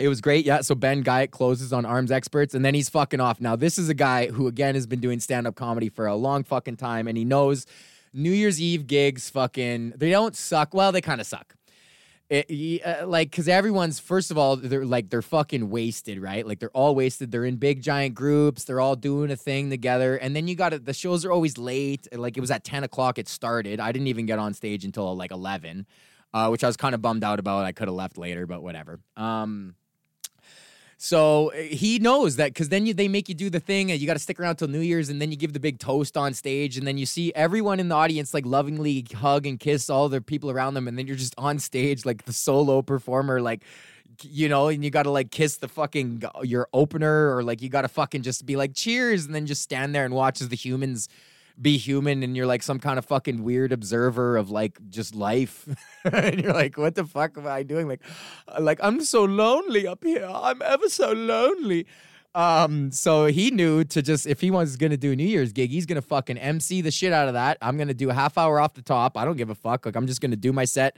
it 0.00 0.08
was 0.08 0.20
great. 0.20 0.46
Yeah. 0.46 0.62
So 0.62 0.74
Ben 0.74 1.02
Guyatt 1.02 1.30
closes 1.30 1.72
on 1.72 1.84
Arms 1.84 2.10
Experts 2.10 2.54
and 2.54 2.64
then 2.64 2.74
he's 2.74 2.88
fucking 2.88 3.20
off. 3.20 3.40
Now, 3.40 3.54
this 3.54 3.78
is 3.78 3.88
a 3.88 3.94
guy 3.94 4.28
who, 4.28 4.46
again, 4.46 4.74
has 4.74 4.86
been 4.86 5.00
doing 5.00 5.20
stand 5.20 5.46
up 5.46 5.54
comedy 5.54 5.90
for 5.90 6.06
a 6.06 6.16
long 6.16 6.42
fucking 6.42 6.76
time 6.76 7.06
and 7.06 7.18
he 7.18 7.24
knows 7.24 7.66
New 8.12 8.32
Year's 8.32 8.60
Eve 8.60 8.86
gigs 8.86 9.30
fucking, 9.30 9.94
they 9.96 10.10
don't 10.10 10.34
suck. 10.34 10.74
Well, 10.74 10.90
they 10.90 11.00
kind 11.00 11.20
of 11.20 11.26
suck. 11.26 11.54
It, 12.30 12.82
uh, 12.84 13.08
like, 13.08 13.32
cause 13.32 13.48
everyone's, 13.48 13.98
first 13.98 14.30
of 14.30 14.38
all, 14.38 14.54
they're 14.54 14.84
like, 14.84 15.10
they're 15.10 15.20
fucking 15.20 15.68
wasted, 15.68 16.22
right? 16.22 16.46
Like, 16.46 16.60
they're 16.60 16.70
all 16.70 16.94
wasted. 16.94 17.32
They're 17.32 17.44
in 17.44 17.56
big 17.56 17.82
giant 17.82 18.14
groups. 18.14 18.64
They're 18.64 18.80
all 18.80 18.94
doing 18.94 19.32
a 19.32 19.36
thing 19.36 19.68
together. 19.68 20.16
And 20.16 20.34
then 20.34 20.46
you 20.46 20.54
got 20.54 20.72
it, 20.72 20.84
the 20.84 20.94
shows 20.94 21.24
are 21.24 21.32
always 21.32 21.58
late. 21.58 22.06
Like, 22.16 22.36
it 22.36 22.40
was 22.40 22.52
at 22.52 22.62
10 22.62 22.84
o'clock, 22.84 23.18
it 23.18 23.28
started. 23.28 23.80
I 23.80 23.90
didn't 23.90 24.06
even 24.06 24.26
get 24.26 24.38
on 24.38 24.54
stage 24.54 24.84
until 24.84 25.14
like 25.16 25.32
11, 25.32 25.86
uh, 26.32 26.48
which 26.48 26.62
I 26.62 26.68
was 26.68 26.76
kind 26.76 26.94
of 26.94 27.02
bummed 27.02 27.24
out 27.24 27.40
about. 27.40 27.64
I 27.64 27.72
could 27.72 27.88
have 27.88 27.96
left 27.96 28.16
later, 28.16 28.46
but 28.46 28.62
whatever. 28.62 29.00
Um, 29.16 29.74
so 31.02 31.48
eh, 31.48 31.62
he 31.68 31.98
knows 31.98 32.36
that 32.36 32.52
because 32.54 32.68
then 32.68 32.86
you, 32.86 32.94
they 32.94 33.08
make 33.08 33.28
you 33.28 33.34
do 33.34 33.50
the 33.50 33.60
thing 33.60 33.90
and 33.90 34.00
you 34.00 34.06
got 34.06 34.14
to 34.14 34.18
stick 34.18 34.40
around 34.40 34.56
till 34.56 34.68
New 34.68 34.80
Year's 34.80 35.08
and 35.08 35.20
then 35.20 35.30
you 35.30 35.36
give 35.36 35.52
the 35.52 35.60
big 35.60 35.78
toast 35.78 36.16
on 36.16 36.34
stage 36.34 36.76
and 36.76 36.86
then 36.86 36.98
you 36.98 37.06
see 37.06 37.32
everyone 37.34 37.78
in 37.78 37.88
the 37.88 37.94
audience 37.94 38.34
like 38.34 38.44
lovingly 38.44 39.06
hug 39.14 39.46
and 39.46 39.60
kiss 39.60 39.88
all 39.88 40.08
the 40.08 40.20
people 40.20 40.50
around 40.50 40.74
them 40.74 40.88
and 40.88 40.98
then 40.98 41.06
you're 41.06 41.16
just 41.16 41.34
on 41.36 41.58
stage 41.58 42.04
like 42.04 42.24
the 42.24 42.32
solo 42.32 42.82
performer 42.82 43.40
like 43.40 43.50
like 43.50 43.64
you 44.22 44.48
know, 44.48 44.68
and 44.68 44.84
you 44.84 44.90
got 44.90 45.04
to 45.04 45.10
like 45.10 45.30
kiss 45.30 45.56
the 45.56 45.68
fucking 45.68 46.22
your 46.42 46.68
opener, 46.72 47.34
or 47.34 47.42
like 47.42 47.62
you 47.62 47.68
got 47.68 47.82
to 47.82 47.88
fucking 47.88 48.22
just 48.22 48.44
be 48.46 48.56
like 48.56 48.74
cheers, 48.74 49.24
and 49.24 49.34
then 49.34 49.46
just 49.46 49.62
stand 49.62 49.94
there 49.94 50.04
and 50.04 50.14
watch 50.14 50.40
as 50.40 50.48
the 50.48 50.56
humans 50.56 51.08
be 51.60 51.76
human 51.76 52.22
and 52.22 52.36
you're 52.36 52.46
like 52.46 52.62
some 52.62 52.78
kind 52.78 52.98
of 52.98 53.04
fucking 53.04 53.42
weird 53.42 53.72
observer 53.72 54.36
of 54.36 54.50
like 54.50 54.78
just 54.88 55.14
life. 55.14 55.68
And 56.04 56.40
you're 56.40 56.54
like 56.54 56.78
what 56.78 56.94
the 56.94 57.04
fuck 57.04 57.36
am 57.36 57.46
i 57.46 57.62
doing? 57.62 57.86
Like 57.86 58.00
like 58.58 58.78
i'm 58.82 59.02
so 59.02 59.24
lonely 59.24 59.86
up 59.86 60.02
here. 60.02 60.26
I'm 60.26 60.62
ever 60.62 60.88
so 60.88 61.12
lonely. 61.12 61.86
Um 62.34 62.90
so 62.90 63.26
he 63.26 63.50
knew 63.50 63.84
to 63.84 64.00
just 64.00 64.26
if 64.26 64.40
he 64.40 64.50
was 64.50 64.76
gonna 64.76 64.96
do 64.96 65.14
new 65.14 65.24
year's 65.24 65.52
gig 65.52 65.70
he's 65.70 65.84
gonna 65.86 66.02
fucking 66.02 66.38
mc 66.38 66.80
the 66.80 66.90
shit 66.90 67.12
out 67.12 67.28
of 67.28 67.34
that. 67.34 67.58
I'm 67.60 67.76
gonna 67.76 67.94
do 67.94 68.08
a 68.10 68.14
half 68.14 68.38
hour 68.38 68.58
off 68.60 68.74
the 68.74 68.82
top. 68.82 69.16
I 69.16 69.24
don't 69.24 69.36
give 69.36 69.50
a 69.50 69.54
fuck. 69.54 69.84
Like 69.84 69.96
i'm 69.96 70.06
just 70.06 70.20
gonna 70.20 70.36
do 70.36 70.52
my 70.52 70.64
set 70.64 70.96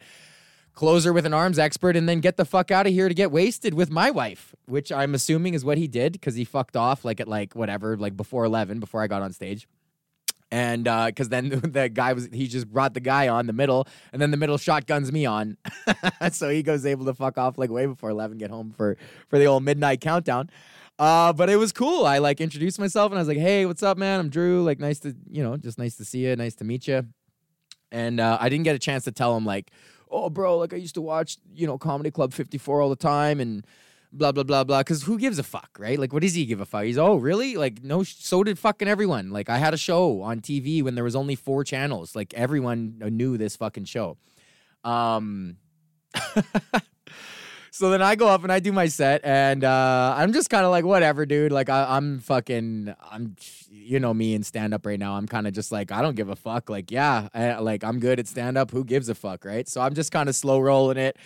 closer 0.74 1.12
with 1.12 1.26
an 1.26 1.34
arms 1.34 1.58
expert 1.58 1.96
and 1.96 2.08
then 2.08 2.20
get 2.20 2.36
the 2.36 2.44
fuck 2.44 2.70
out 2.70 2.86
of 2.86 2.92
here 2.92 3.08
to 3.08 3.14
get 3.14 3.30
wasted 3.30 3.74
with 3.74 3.90
my 3.90 4.10
wife 4.10 4.54
which 4.66 4.90
i'm 4.90 5.14
assuming 5.14 5.54
is 5.54 5.64
what 5.64 5.76
he 5.76 5.86
did 5.86 6.12
because 6.12 6.34
he 6.34 6.44
fucked 6.44 6.76
off 6.76 7.04
like 7.04 7.20
at 7.20 7.28
like 7.28 7.54
whatever 7.54 7.96
like 7.96 8.16
before 8.16 8.44
11 8.44 8.80
before 8.80 9.02
i 9.02 9.06
got 9.06 9.20
on 9.22 9.32
stage 9.32 9.68
and 10.52 10.84
because 10.84 11.26
uh, 11.26 11.30
then 11.30 11.48
the 11.72 11.88
guy 11.88 12.12
was 12.12 12.28
he 12.30 12.46
just 12.46 12.70
brought 12.70 12.92
the 12.94 13.00
guy 13.00 13.26
on 13.26 13.46
the 13.46 13.52
middle 13.54 13.88
and 14.12 14.20
then 14.20 14.30
the 14.30 14.36
middle 14.36 14.58
shotguns 14.58 15.10
me 15.10 15.26
on. 15.26 15.56
So 16.30 16.50
he 16.50 16.62
goes 16.62 16.86
able 16.86 17.04
to 17.06 17.14
fuck 17.14 17.36
off 17.36 17.58
like 17.58 17.68
way 17.70 17.86
before 17.86 18.10
11 18.10 18.38
get 18.38 18.50
home 18.50 18.72
for 18.76 18.96
for 19.28 19.38
the 19.38 19.46
old 19.46 19.64
midnight 19.64 20.00
countdown. 20.00 20.50
Uh, 20.98 21.32
but 21.32 21.50
it 21.50 21.56
was 21.56 21.72
cool. 21.72 22.06
I 22.06 22.18
like 22.18 22.40
introduced 22.40 22.78
myself 22.78 23.10
and 23.10 23.18
i 23.18 23.20
was 23.20 23.28
like 23.28 23.38
hey 23.38 23.66
what's 23.66 23.82
up 23.82 23.98
man? 23.98 24.20
I'm 24.20 24.28
drew. 24.28 24.62
Like 24.62 24.78
nice 24.78 25.00
to 25.00 25.16
you 25.28 25.42
know 25.42 25.56
just 25.56 25.78
nice 25.78 25.96
to 25.96 26.04
see 26.04 26.26
you 26.26 26.36
nice 26.36 26.54
to 26.56 26.64
meet 26.64 26.86
you 26.86 27.06
and 27.90 28.20
uh, 28.20 28.38
i 28.40 28.48
didn't 28.48 28.64
get 28.64 28.74
a 28.74 28.78
chance 28.78 29.04
to 29.04 29.12
tell 29.12 29.36
him 29.36 29.44
like 29.44 29.70
oh 30.10 30.30
bro 30.30 30.58
like 30.58 30.72
i 30.72 30.76
used 30.76 30.94
to 30.94 31.02
watch 31.02 31.38
you 31.54 31.66
know 31.66 31.78
comedy 31.78 32.10
club 32.10 32.32
54 32.32 32.80
all 32.80 32.88
the 32.88 32.96
time 32.96 33.40
and 33.40 33.66
blah 34.12 34.32
blah 34.32 34.42
blah 34.42 34.64
blah. 34.64 34.80
Because 34.80 35.02
who 35.02 35.18
gives 35.18 35.38
a 35.38 35.42
fuck, 35.42 35.70
right? 35.78 35.98
Like, 35.98 36.12
what 36.12 36.22
does 36.22 36.34
he 36.34 36.44
give 36.44 36.60
a 36.60 36.66
fuck? 36.66 36.84
He's 36.84 36.98
oh 36.98 37.16
really? 37.16 37.56
Like, 37.56 37.82
no. 37.82 38.02
So 38.02 38.44
did 38.44 38.58
fucking 38.58 38.88
everyone. 38.88 39.30
Like, 39.30 39.48
I 39.48 39.58
had 39.58 39.74
a 39.74 39.78
show 39.78 40.22
on 40.22 40.40
TV 40.40 40.82
when 40.82 40.94
there 40.94 41.04
was 41.04 41.16
only 41.16 41.34
four 41.34 41.64
channels. 41.64 42.14
Like, 42.14 42.34
everyone 42.34 42.98
knew 42.98 43.36
this 43.36 43.56
fucking 43.56 43.84
show. 43.84 44.18
Um. 44.84 45.56
so 47.70 47.88
then 47.88 48.02
I 48.02 48.16
go 48.16 48.28
up 48.28 48.42
and 48.42 48.52
I 48.52 48.60
do 48.60 48.70
my 48.70 48.86
set, 48.86 49.22
and 49.24 49.64
uh, 49.64 50.14
I'm 50.16 50.32
just 50.34 50.50
kind 50.50 50.64
of 50.64 50.70
like, 50.70 50.84
whatever, 50.84 51.24
dude. 51.24 51.52
Like, 51.52 51.70
I, 51.70 51.96
am 51.96 52.18
fucking, 52.18 52.94
I'm, 53.10 53.34
you 53.70 53.98
know 53.98 54.12
me 54.12 54.34
in 54.34 54.42
stand 54.42 54.74
up 54.74 54.84
right 54.84 54.98
now. 54.98 55.14
I'm 55.14 55.26
kind 55.26 55.46
of 55.46 55.54
just 55.54 55.72
like, 55.72 55.90
I 55.90 56.02
don't 56.02 56.14
give 56.14 56.28
a 56.28 56.36
fuck. 56.36 56.68
Like, 56.68 56.90
yeah, 56.90 57.28
I, 57.32 57.54
like 57.60 57.82
I'm 57.82 57.98
good 57.98 58.20
at 58.20 58.28
stand 58.28 58.58
up. 58.58 58.70
Who 58.70 58.84
gives 58.84 59.08
a 59.08 59.14
fuck, 59.14 59.46
right? 59.46 59.66
So 59.66 59.80
I'm 59.80 59.94
just 59.94 60.12
kind 60.12 60.28
of 60.28 60.36
slow 60.36 60.60
rolling 60.60 60.98
it 60.98 61.16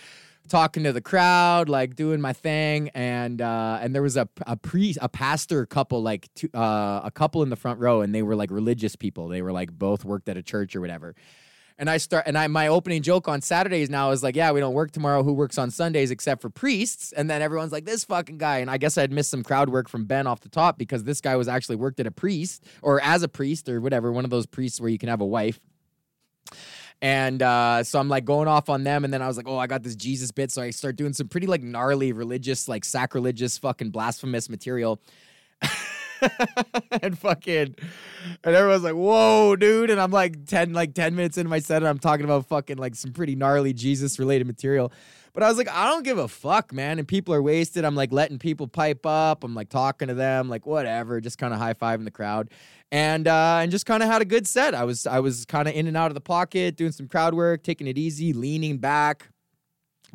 talking 0.47 0.83
to 0.83 0.93
the 0.93 1.01
crowd, 1.01 1.69
like 1.69 1.95
doing 1.95 2.21
my 2.21 2.33
thing, 2.33 2.89
and 2.93 3.41
uh, 3.41 3.79
and 3.81 3.93
there 3.93 4.01
was 4.01 4.17
a 4.17 4.27
a 4.45 4.55
priest, 4.55 4.99
a 5.01 5.09
pastor 5.09 5.65
couple, 5.65 6.01
like 6.01 6.27
two, 6.35 6.49
uh, 6.53 7.01
a 7.03 7.11
couple 7.13 7.43
in 7.43 7.49
the 7.49 7.55
front 7.55 7.79
row, 7.79 8.01
and 8.01 8.13
they 8.13 8.23
were 8.23 8.35
like 8.35 8.51
religious 8.51 8.95
people. 8.95 9.27
They 9.27 9.41
were 9.41 9.51
like 9.51 9.71
both 9.71 10.03
worked 10.05 10.29
at 10.29 10.37
a 10.37 10.43
church 10.43 10.75
or 10.75 10.81
whatever. 10.81 11.15
And 11.79 11.91
I 11.91 11.97
start, 11.97 12.23
and 12.25 12.35
I 12.35 12.47
my 12.47 12.69
opening 12.69 13.03
joke 13.03 13.27
on 13.27 13.41
Saturdays 13.41 13.89
now 13.89 14.09
is 14.09 14.23
like, 14.23 14.35
yeah, 14.35 14.51
we 14.51 14.59
don't 14.59 14.73
work 14.73 14.91
tomorrow. 14.91 15.21
Who 15.21 15.33
works 15.33 15.59
on 15.59 15.69
Sundays 15.69 16.09
except 16.09 16.41
for 16.41 16.49
priests? 16.49 17.13
And 17.13 17.29
then 17.29 17.43
everyone's 17.43 17.71
like, 17.71 17.85
this 17.85 18.03
fucking 18.03 18.39
guy. 18.39 18.57
And 18.59 18.71
I 18.71 18.77
guess 18.77 18.97
I'd 18.97 19.11
missed 19.11 19.29
some 19.29 19.43
crowd 19.43 19.69
work 19.69 19.87
from 19.87 20.05
Ben 20.05 20.25
off 20.25 20.39
the 20.39 20.49
top 20.49 20.79
because 20.79 21.03
this 21.03 21.21
guy 21.21 21.35
was 21.35 21.47
actually 21.47 21.75
worked 21.75 21.99
at 21.99 22.07
a 22.07 22.11
priest 22.11 22.65
or 22.81 22.99
as 23.03 23.21
a 23.21 23.27
priest 23.27 23.69
or 23.69 23.79
whatever, 23.79 24.11
one 24.11 24.23
of 24.23 24.31
those 24.31 24.47
priests 24.47 24.81
where 24.81 24.89
you 24.89 24.97
can 24.97 25.09
have 25.09 25.21
a 25.21 25.25
wife. 25.25 25.59
And 27.01 27.41
uh, 27.41 27.83
so 27.83 27.99
I'm 27.99 28.09
like 28.09 28.25
going 28.25 28.47
off 28.47 28.69
on 28.69 28.83
them. 28.83 29.03
And 29.03 29.13
then 29.13 29.21
I 29.21 29.27
was 29.27 29.37
like, 29.37 29.47
oh, 29.47 29.57
I 29.57 29.67
got 29.67 29.83
this 29.83 29.95
Jesus 29.95 30.31
bit. 30.31 30.51
So 30.51 30.61
I 30.61 30.71
start 30.71 30.95
doing 30.95 31.13
some 31.13 31.27
pretty 31.27 31.47
like 31.47 31.61
gnarly 31.61 32.11
religious, 32.11 32.67
like 32.67 32.83
sacrilegious, 32.83 33.57
fucking 33.57 33.91
blasphemous 33.91 34.49
material. 34.49 34.99
and 37.01 37.17
fucking 37.17 37.75
and 38.43 38.55
everyone's 38.55 38.83
like, 38.83 38.95
whoa, 38.95 39.55
dude. 39.55 39.89
And 39.89 39.99
I'm 39.99 40.11
like 40.11 40.45
10, 40.45 40.73
like 40.73 40.93
10 40.93 41.15
minutes 41.15 41.37
into 41.37 41.49
my 41.49 41.59
set, 41.59 41.77
and 41.77 41.87
I'm 41.87 41.99
talking 41.99 42.25
about 42.25 42.47
fucking 42.47 42.77
like 42.77 42.95
some 42.95 43.13
pretty 43.13 43.35
gnarly 43.35 43.73
Jesus 43.73 44.19
related 44.19 44.47
material. 44.47 44.91
But 45.37 45.43
I 45.43 45.49
was 45.49 45.59
like, 45.59 45.69
I 45.69 45.85
don't 45.85 46.01
give 46.01 46.17
a 46.17 46.27
fuck, 46.27 46.73
man. 46.73 46.97
And 46.97 47.07
people 47.07 47.31
are 47.31 47.43
wasted. 47.43 47.85
I'm 47.85 47.93
like 47.93 48.11
letting 48.11 48.39
people 48.39 48.67
pipe 48.67 49.05
up. 49.05 49.43
I'm 49.43 49.53
like 49.53 49.69
talking 49.69 50.07
to 50.07 50.15
them, 50.15 50.49
like 50.49 50.65
whatever, 50.65 51.21
just 51.21 51.37
kind 51.37 51.53
of 51.53 51.59
high 51.59 51.75
fiving 51.75 52.05
the 52.05 52.11
crowd 52.11 52.49
and 52.91 53.27
uh, 53.27 53.59
and 53.61 53.69
just 53.69 53.85
kind 53.85 54.01
of 54.01 54.09
had 54.09 54.23
a 54.23 54.25
good 54.25 54.47
set. 54.47 54.73
I 54.73 54.83
was 54.83 55.05
I 55.05 55.19
was 55.19 55.45
kind 55.45 55.67
of 55.67 55.75
in 55.75 55.85
and 55.85 55.95
out 55.95 56.09
of 56.09 56.15
the 56.15 56.21
pocket, 56.21 56.75
doing 56.75 56.91
some 56.91 57.07
crowd 57.07 57.35
work, 57.35 57.61
taking 57.61 57.85
it 57.85 57.99
easy, 57.99 58.33
leaning 58.33 58.79
back, 58.79 59.29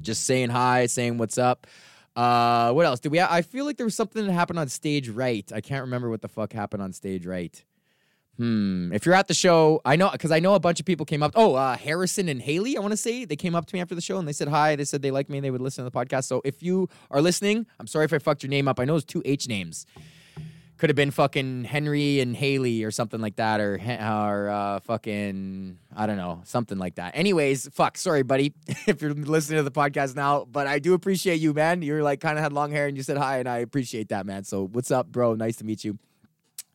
just 0.01 0.25
saying 0.25 0.51
hi, 0.51 0.87
saying 0.87 1.19
what's 1.19 1.39
up. 1.39 1.69
Uh, 2.17 2.73
what 2.73 2.85
else 2.85 2.99
did 2.99 3.13
we? 3.13 3.19
Ha- 3.19 3.29
I 3.31 3.43
feel 3.43 3.65
like 3.65 3.77
there 3.77 3.87
was 3.87 3.95
something 3.95 4.27
that 4.27 4.33
happened 4.33 4.59
on 4.59 4.67
stage 4.67 5.09
right. 5.09 5.49
I 5.55 5.61
can't 5.61 5.83
remember 5.83 6.11
what 6.11 6.23
the 6.23 6.29
fuck 6.29 6.53
happened 6.53 6.83
on 6.83 6.93
stage 6.93 7.27
right. 7.27 7.65
Hmm. 8.39 8.93
If 8.93 9.05
you're 9.05 9.15
at 9.15 9.29
the 9.29 9.35
show, 9.35 9.81
I 9.85 9.97
know 9.97 10.11
because 10.11 10.31
I 10.31 10.41
know 10.41 10.55
a 10.55 10.61
bunch 10.61 10.81
of 10.81 10.87
people 10.87 11.05
came 11.05 11.23
up. 11.23 11.33
Oh, 11.35 11.55
uh, 11.55 11.77
Harrison 11.77 12.29
and 12.29 12.41
Haley, 12.41 12.77
I 12.77 12.81
want 12.81 12.93
to 12.93 12.97
say 12.97 13.25
they 13.25 13.37
came 13.37 13.55
up 13.55 13.67
to 13.67 13.75
me 13.75 13.81
after 13.81 13.95
the 13.95 14.01
show 14.01 14.19
and 14.19 14.27
they 14.27 14.33
said 14.33 14.49
hi. 14.49 14.75
They 14.75 14.85
said 14.85 15.03
they 15.03 15.11
like 15.11 15.29
me. 15.29 15.39
And 15.39 15.45
they 15.45 15.51
would 15.51 15.61
listen 15.61 15.85
to 15.85 15.91
the 15.91 15.97
podcast. 15.97 16.25
So 16.25 16.41
if 16.45 16.63
you 16.63 16.89
are 17.11 17.21
listening, 17.21 17.67
I'm 17.79 17.87
sorry 17.87 18.07
if 18.07 18.13
I 18.13 18.19
fucked 18.19 18.43
your 18.43 18.51
name 18.51 18.69
up. 18.69 18.81
I 18.81 18.85
know 18.85 18.97
it's 18.97 19.05
two 19.05 19.23
H 19.25 19.49
names 19.49 19.87
could 20.83 20.91
have 20.91 20.97
been 20.97 21.13
fucking 21.13 21.63
Henry 21.63 22.19
and 22.19 22.35
Haley 22.35 22.83
or 22.83 22.91
something 22.91 23.21
like 23.21 23.37
that, 23.37 23.61
or 23.61 23.81
or 24.01 24.49
uh, 24.51 24.81
fucking 24.81 25.79
I 25.95 26.07
don't 26.07 26.17
know, 26.17 26.41
something 26.43 26.77
like 26.77 26.97
that. 26.97 27.17
Anyways, 27.17 27.69
fuck, 27.73 27.97
sorry, 27.97 28.25
buddy, 28.25 28.53
if 28.89 29.01
you're 29.01 29.15
listening 29.15 29.59
to 29.59 29.63
the 29.63 29.71
podcast 29.71 30.17
now, 30.17 30.45
but 30.45 30.67
I 30.67 30.81
do 30.81 30.95
appreciate 30.95 31.37
you, 31.37 31.55
man. 31.55 31.83
You're 31.83 32.03
like 32.03 32.19
kind 32.19 32.37
of 32.37 32.43
had 32.43 32.53
long 32.53 32.73
hair 32.73 32.89
and 32.89 32.97
you 32.97 33.05
said 33.05 33.17
hi, 33.17 33.39
and 33.39 33.49
I 33.49 33.59
appreciate 33.59 34.09
that, 34.09 34.27
man. 34.27 34.43
So 34.43 34.67
what's 34.67 34.91
up, 34.91 35.07
bro? 35.07 35.37
Nice 35.37 35.55
to 35.59 35.65
meet 35.65 35.85
you. 35.85 36.01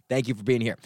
Thank 0.08 0.30
you 0.30 0.36
for 0.36 0.44
being 0.44 0.62
here. 0.62 0.78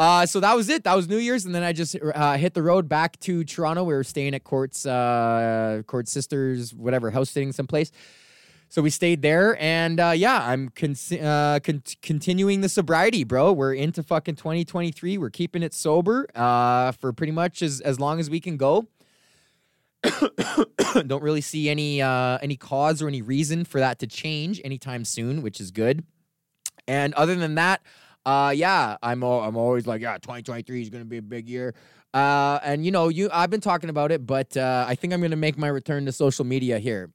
Uh, 0.00 0.24
so 0.24 0.40
that 0.40 0.56
was 0.56 0.70
it. 0.70 0.84
That 0.84 0.96
was 0.96 1.10
New 1.10 1.18
Year's, 1.18 1.44
and 1.44 1.54
then 1.54 1.62
I 1.62 1.74
just 1.74 1.94
uh, 1.94 2.38
hit 2.38 2.54
the 2.54 2.62
road 2.62 2.88
back 2.88 3.20
to 3.20 3.44
Toronto. 3.44 3.84
We 3.84 3.92
were 3.92 4.02
staying 4.02 4.32
at 4.32 4.44
Court's 4.44 4.86
uh, 4.86 5.82
Court 5.86 6.08
Sisters, 6.08 6.72
whatever, 6.72 7.10
house 7.10 7.28
sitting 7.28 7.52
someplace. 7.52 7.92
So 8.70 8.80
we 8.80 8.88
stayed 8.88 9.20
there, 9.20 9.60
and 9.60 10.00
uh, 10.00 10.12
yeah, 10.16 10.42
I'm 10.42 10.70
con- 10.70 10.96
uh, 11.20 11.60
con- 11.62 11.82
continuing 12.00 12.62
the 12.62 12.70
sobriety, 12.70 13.24
bro. 13.24 13.52
We're 13.52 13.74
into 13.74 14.02
fucking 14.02 14.36
2023. 14.36 15.18
We're 15.18 15.28
keeping 15.28 15.62
it 15.62 15.74
sober 15.74 16.26
uh, 16.34 16.92
for 16.92 17.12
pretty 17.12 17.32
much 17.32 17.60
as 17.60 17.82
as 17.82 18.00
long 18.00 18.20
as 18.20 18.30
we 18.30 18.40
can 18.40 18.56
go. 18.56 18.88
Don't 21.06 21.22
really 21.22 21.42
see 21.42 21.68
any 21.68 22.00
uh, 22.00 22.38
any 22.40 22.56
cause 22.56 23.02
or 23.02 23.08
any 23.08 23.20
reason 23.20 23.66
for 23.66 23.80
that 23.80 23.98
to 23.98 24.06
change 24.06 24.62
anytime 24.64 25.04
soon, 25.04 25.42
which 25.42 25.60
is 25.60 25.70
good. 25.70 26.04
And 26.88 27.12
other 27.14 27.34
than 27.34 27.54
that, 27.56 27.82
uh, 28.26 28.52
yeah, 28.54 28.96
I'm 29.02 29.22
I'm 29.22 29.56
always 29.56 29.86
like, 29.86 30.02
yeah, 30.02 30.14
2023 30.14 30.82
is 30.82 30.90
gonna 30.90 31.04
be 31.04 31.18
a 31.18 31.22
big 31.22 31.48
year. 31.48 31.74
Uh, 32.12 32.58
and 32.64 32.84
you 32.84 32.90
know, 32.90 33.08
you 33.08 33.30
I've 33.32 33.50
been 33.50 33.60
talking 33.60 33.88
about 33.88 34.10
it, 34.10 34.26
but 34.26 34.56
uh, 34.56 34.84
I 34.86 34.94
think 34.94 35.12
I'm 35.12 35.22
gonna 35.22 35.36
make 35.36 35.56
my 35.56 35.68
return 35.68 36.06
to 36.06 36.12
social 36.12 36.44
media 36.44 36.78
here. 36.78 37.10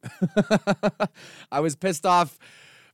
I 1.51 1.59
was 1.59 1.75
pissed 1.75 2.05
off 2.05 2.39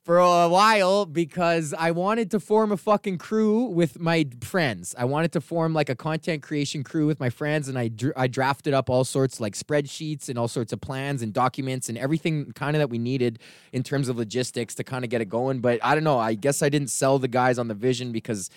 for 0.03 0.17
a 0.17 0.49
while 0.49 1.05
because 1.05 1.75
I 1.77 1.91
wanted 1.91 2.31
to 2.31 2.39
form 2.39 2.71
a 2.71 2.77
fucking 2.77 3.19
crew 3.19 3.65
with 3.65 3.99
my 3.99 4.25
friends. 4.41 4.95
I 4.97 5.05
wanted 5.05 5.31
to 5.33 5.41
form 5.41 5.73
like 5.73 5.89
a 5.89 5.95
content 5.95 6.41
creation 6.41 6.83
crew 6.83 7.05
with 7.05 7.19
my 7.19 7.29
friends, 7.29 7.67
and 7.67 7.77
I 7.77 7.89
dr- 7.89 8.13
I 8.15 8.27
drafted 8.27 8.73
up 8.73 8.89
all 8.89 9.03
sorts 9.03 9.39
like 9.39 9.53
spreadsheets 9.53 10.27
and 10.27 10.39
all 10.39 10.47
sorts 10.47 10.73
of 10.73 10.81
plans 10.81 11.21
and 11.21 11.31
documents 11.31 11.87
and 11.87 11.97
everything 11.97 12.51
kind 12.53 12.75
of 12.75 12.79
that 12.79 12.89
we 12.89 12.97
needed 12.97 13.39
in 13.73 13.83
terms 13.83 14.09
of 14.09 14.17
logistics 14.17 14.73
to 14.75 14.83
kind 14.83 15.03
of 15.03 15.11
get 15.11 15.21
it 15.21 15.29
going. 15.29 15.59
But 15.59 15.79
I 15.83 15.93
don't 15.93 16.03
know. 16.03 16.17
I 16.17 16.33
guess 16.33 16.63
I 16.63 16.69
didn't 16.69 16.89
sell 16.89 17.19
the 17.19 17.27
guys 17.27 17.59
on 17.59 17.67
the 17.67 17.75
vision 17.75 18.11
because 18.11 18.49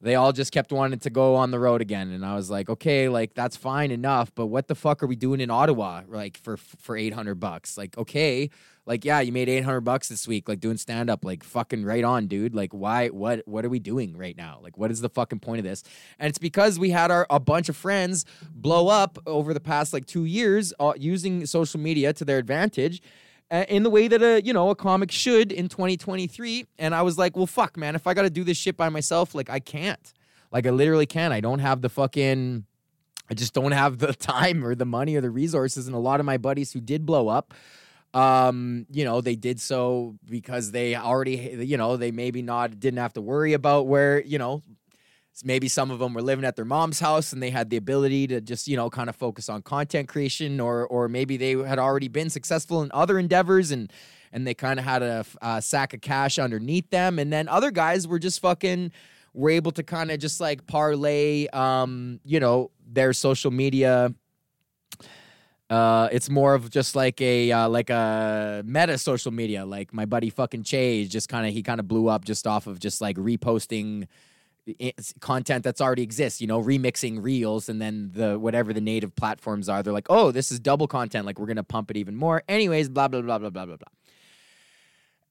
they 0.00 0.14
all 0.14 0.32
just 0.32 0.52
kept 0.52 0.70
wanting 0.70 0.98
to 1.00 1.10
go 1.10 1.34
on 1.34 1.50
the 1.50 1.58
road 1.58 1.80
again. 1.80 2.10
And 2.10 2.24
i 2.24 2.34
was 2.34 2.50
like 2.50 2.68
okay 2.68 3.08
like 3.08 3.34
that's 3.34 3.56
fine 3.56 3.90
enough 3.90 4.32
but 4.34 4.46
what 4.46 4.68
the 4.68 4.74
fuck 4.74 5.02
are 5.02 5.06
we 5.06 5.16
doing 5.16 5.40
in 5.40 5.50
ottawa 5.50 6.02
like 6.08 6.36
for 6.38 6.56
for 6.56 6.96
800 6.96 7.36
bucks? 7.36 7.76
Like 7.76 7.96
okay 7.98 8.50
like 8.86 9.04
yeah 9.04 9.20
you 9.20 9.32
made 9.32 9.48
800 9.48 9.82
bucks 9.82 10.08
this 10.08 10.26
week 10.26 10.48
like 10.48 10.60
doing 10.60 10.76
stand 10.76 11.10
up 11.10 11.24
like 11.24 11.42
fucking 11.42 11.84
right 11.84 12.04
on 12.04 12.26
dude. 12.26 12.54
Like 12.54 12.72
why 12.72 13.08
what 13.08 13.46
what 13.46 13.64
are 13.64 13.68
we 13.68 13.78
doing 13.78 14.16
right 14.16 14.36
now? 14.36 14.60
Like 14.62 14.78
what 14.78 14.90
is 14.90 15.00
the 15.00 15.10
fucking 15.10 15.40
point 15.40 15.58
of 15.58 15.64
this? 15.64 15.82
And 16.18 16.28
it's 16.28 16.38
because 16.38 16.78
we 16.78 16.90
had 16.90 17.10
our 17.10 17.26
a 17.30 17.40
bunch 17.40 17.68
of 17.68 17.76
friends 17.76 18.24
blow 18.52 18.88
up 18.88 19.18
over 19.26 19.52
the 19.52 19.60
past 19.60 19.92
like 19.92 20.06
2 20.06 20.24
years 20.24 20.72
uh, 20.78 20.92
using 20.96 21.46
social 21.46 21.80
media 21.80 22.12
to 22.12 22.24
their 22.24 22.38
advantage 22.38 23.02
in 23.50 23.82
the 23.82 23.90
way 23.90 24.08
that 24.08 24.22
a 24.22 24.42
you 24.42 24.52
know 24.52 24.70
a 24.70 24.74
comic 24.74 25.10
should 25.10 25.52
in 25.52 25.68
2023 25.68 26.66
and 26.78 26.94
i 26.94 27.02
was 27.02 27.16
like 27.16 27.36
well 27.36 27.46
fuck 27.46 27.76
man 27.76 27.94
if 27.94 28.06
i 28.06 28.14
gotta 28.14 28.30
do 28.30 28.44
this 28.44 28.56
shit 28.56 28.76
by 28.76 28.88
myself 28.88 29.34
like 29.34 29.50
i 29.50 29.58
can't. 29.58 30.12
Like 30.50 30.66
i 30.66 30.70
literally 30.70 31.06
can't. 31.06 31.32
I 31.32 31.40
don't 31.40 31.58
have 31.58 31.82
the 31.82 31.88
fucking 31.88 32.64
i 33.30 33.34
just 33.34 33.54
don't 33.54 33.72
have 33.72 33.98
the 33.98 34.12
time 34.14 34.64
or 34.64 34.74
the 34.74 34.86
money 34.86 35.16
or 35.16 35.20
the 35.20 35.30
resources. 35.30 35.86
And 35.86 35.94
a 35.94 36.00
lot 36.00 36.20
of 36.20 36.26
my 36.26 36.38
buddies 36.38 36.72
who 36.72 36.80
did 36.80 37.06
blow 37.06 37.28
up 37.28 37.54
um 38.14 38.86
you 38.90 39.04
know 39.04 39.20
they 39.20 39.36
did 39.36 39.60
so 39.60 40.16
because 40.24 40.70
they 40.70 40.96
already 40.96 41.36
you 41.60 41.76
know 41.76 41.98
they 41.98 42.10
maybe 42.10 42.40
not 42.40 42.80
didn't 42.80 42.98
have 42.98 43.12
to 43.12 43.20
worry 43.20 43.52
about 43.52 43.86
where 43.86 44.22
you 44.22 44.38
know 44.38 44.62
maybe 45.44 45.68
some 45.68 45.90
of 45.90 45.98
them 45.98 46.14
were 46.14 46.22
living 46.22 46.44
at 46.44 46.56
their 46.56 46.64
mom's 46.64 47.00
house 47.00 47.32
and 47.32 47.42
they 47.42 47.50
had 47.50 47.70
the 47.70 47.76
ability 47.76 48.26
to 48.26 48.40
just 48.40 48.68
you 48.68 48.76
know 48.76 48.90
kind 48.90 49.08
of 49.08 49.16
focus 49.16 49.48
on 49.48 49.62
content 49.62 50.08
creation 50.08 50.60
or 50.60 50.86
or 50.86 51.08
maybe 51.08 51.36
they 51.36 51.52
had 51.52 51.78
already 51.78 52.08
been 52.08 52.30
successful 52.30 52.82
in 52.82 52.90
other 52.92 53.18
endeavors 53.18 53.70
and 53.70 53.92
and 54.32 54.46
they 54.46 54.54
kind 54.54 54.78
of 54.78 54.84
had 54.84 55.02
a, 55.02 55.24
a 55.42 55.62
sack 55.62 55.94
of 55.94 56.00
cash 56.00 56.38
underneath 56.38 56.90
them. 56.90 57.18
And 57.18 57.32
then 57.32 57.48
other 57.48 57.70
guys 57.70 58.06
were 58.06 58.18
just 58.18 58.40
fucking 58.40 58.92
were 59.34 59.50
able 59.50 59.72
to 59.72 59.82
kind 59.82 60.10
of 60.10 60.18
just 60.18 60.40
like 60.40 60.66
parlay, 60.66 61.46
um, 61.48 62.20
you 62.24 62.40
know, 62.40 62.70
their 62.86 63.12
social 63.12 63.50
media. 63.50 64.14
Uh, 65.70 66.08
it's 66.10 66.30
more 66.30 66.54
of 66.54 66.70
just 66.70 66.96
like 66.96 67.20
a 67.20 67.52
uh, 67.52 67.68
like 67.68 67.90
a 67.90 68.62
meta 68.64 68.96
social 68.96 69.30
media. 69.30 69.66
Like 69.66 69.92
my 69.92 70.06
buddy 70.06 70.30
fucking 70.30 70.62
Chase, 70.62 71.08
just 71.08 71.28
kind 71.28 71.46
of 71.46 71.52
he 71.52 71.62
kind 71.62 71.78
of 71.78 71.86
blew 71.86 72.08
up 72.08 72.24
just 72.24 72.46
off 72.46 72.66
of 72.66 72.78
just 72.78 73.02
like 73.02 73.16
reposting 73.16 74.06
content 75.20 75.64
that's 75.64 75.80
already 75.80 76.02
exists, 76.02 76.40
you 76.40 76.46
know, 76.46 76.62
remixing 76.62 77.22
reels 77.22 77.68
and 77.68 77.80
then 77.80 78.10
the 78.12 78.38
whatever 78.38 78.72
the 78.72 78.80
native 78.80 79.14
platforms 79.14 79.68
are, 79.68 79.82
they're 79.82 79.92
like, 79.92 80.08
oh, 80.10 80.30
this 80.30 80.50
is 80.50 80.60
double 80.60 80.86
content. 80.86 81.26
Like 81.26 81.38
we're 81.38 81.46
gonna 81.46 81.64
pump 81.64 81.90
it 81.90 81.96
even 81.96 82.16
more. 82.16 82.42
Anyways, 82.48 82.88
blah 82.88 83.08
blah 83.08 83.20
blah 83.20 83.38
blah 83.38 83.50
blah 83.50 83.66
blah 83.66 83.76
blah. 83.76 83.88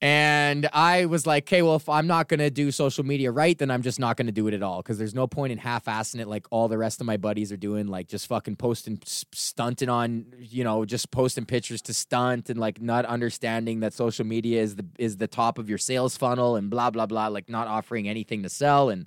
And 0.00 0.68
I 0.72 1.06
was 1.06 1.26
like, 1.26 1.48
okay, 1.48 1.60
well, 1.60 1.74
if 1.74 1.88
I'm 1.88 2.06
not 2.06 2.28
gonna 2.28 2.50
do 2.50 2.70
social 2.70 3.04
media 3.04 3.32
right, 3.32 3.58
then 3.58 3.68
I'm 3.68 3.82
just 3.82 3.98
not 3.98 4.16
gonna 4.16 4.30
do 4.30 4.46
it 4.46 4.54
at 4.54 4.62
all 4.62 4.80
because 4.80 4.96
there's 4.96 5.14
no 5.14 5.26
point 5.26 5.50
in 5.50 5.58
half-assing 5.58 6.20
it 6.20 6.28
like 6.28 6.46
all 6.50 6.68
the 6.68 6.78
rest 6.78 7.00
of 7.00 7.06
my 7.06 7.16
buddies 7.16 7.50
are 7.50 7.56
doing, 7.56 7.88
like 7.88 8.06
just 8.06 8.28
fucking 8.28 8.56
posting, 8.56 9.00
stunting 9.04 9.88
on, 9.88 10.26
you 10.38 10.62
know, 10.62 10.84
just 10.84 11.10
posting 11.10 11.46
pictures 11.46 11.82
to 11.82 11.94
stunt 11.94 12.48
and 12.48 12.60
like 12.60 12.80
not 12.80 13.06
understanding 13.06 13.80
that 13.80 13.92
social 13.92 14.24
media 14.24 14.62
is 14.62 14.76
the 14.76 14.86
is 14.98 15.16
the 15.16 15.26
top 15.26 15.58
of 15.58 15.68
your 15.68 15.78
sales 15.78 16.16
funnel 16.16 16.54
and 16.54 16.70
blah 16.70 16.90
blah 16.90 17.06
blah, 17.06 17.26
like 17.26 17.48
not 17.48 17.66
offering 17.66 18.08
anything 18.08 18.44
to 18.44 18.48
sell 18.48 18.90
and 18.90 19.04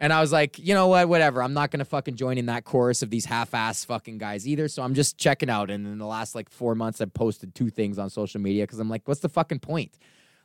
and 0.00 0.12
I 0.12 0.20
was 0.20 0.32
like, 0.32 0.58
you 0.58 0.74
know 0.74 0.88
what, 0.88 1.08
whatever. 1.08 1.42
I'm 1.42 1.54
not 1.54 1.70
gonna 1.70 1.84
fucking 1.84 2.16
join 2.16 2.38
in 2.38 2.46
that 2.46 2.64
chorus 2.64 3.02
of 3.02 3.10
these 3.10 3.24
half-ass 3.24 3.84
fucking 3.84 4.18
guys 4.18 4.46
either. 4.46 4.68
So 4.68 4.82
I'm 4.82 4.94
just 4.94 5.18
checking 5.18 5.50
out. 5.50 5.70
And 5.70 5.86
in 5.86 5.98
the 5.98 6.06
last 6.06 6.34
like 6.34 6.50
four 6.50 6.74
months, 6.74 7.00
I've 7.00 7.14
posted 7.14 7.54
two 7.54 7.70
things 7.70 7.98
on 7.98 8.10
social 8.10 8.40
media 8.40 8.64
because 8.64 8.78
I'm 8.78 8.88
like, 8.88 9.06
what's 9.06 9.20
the 9.20 9.28
fucking 9.28 9.60
point? 9.60 9.98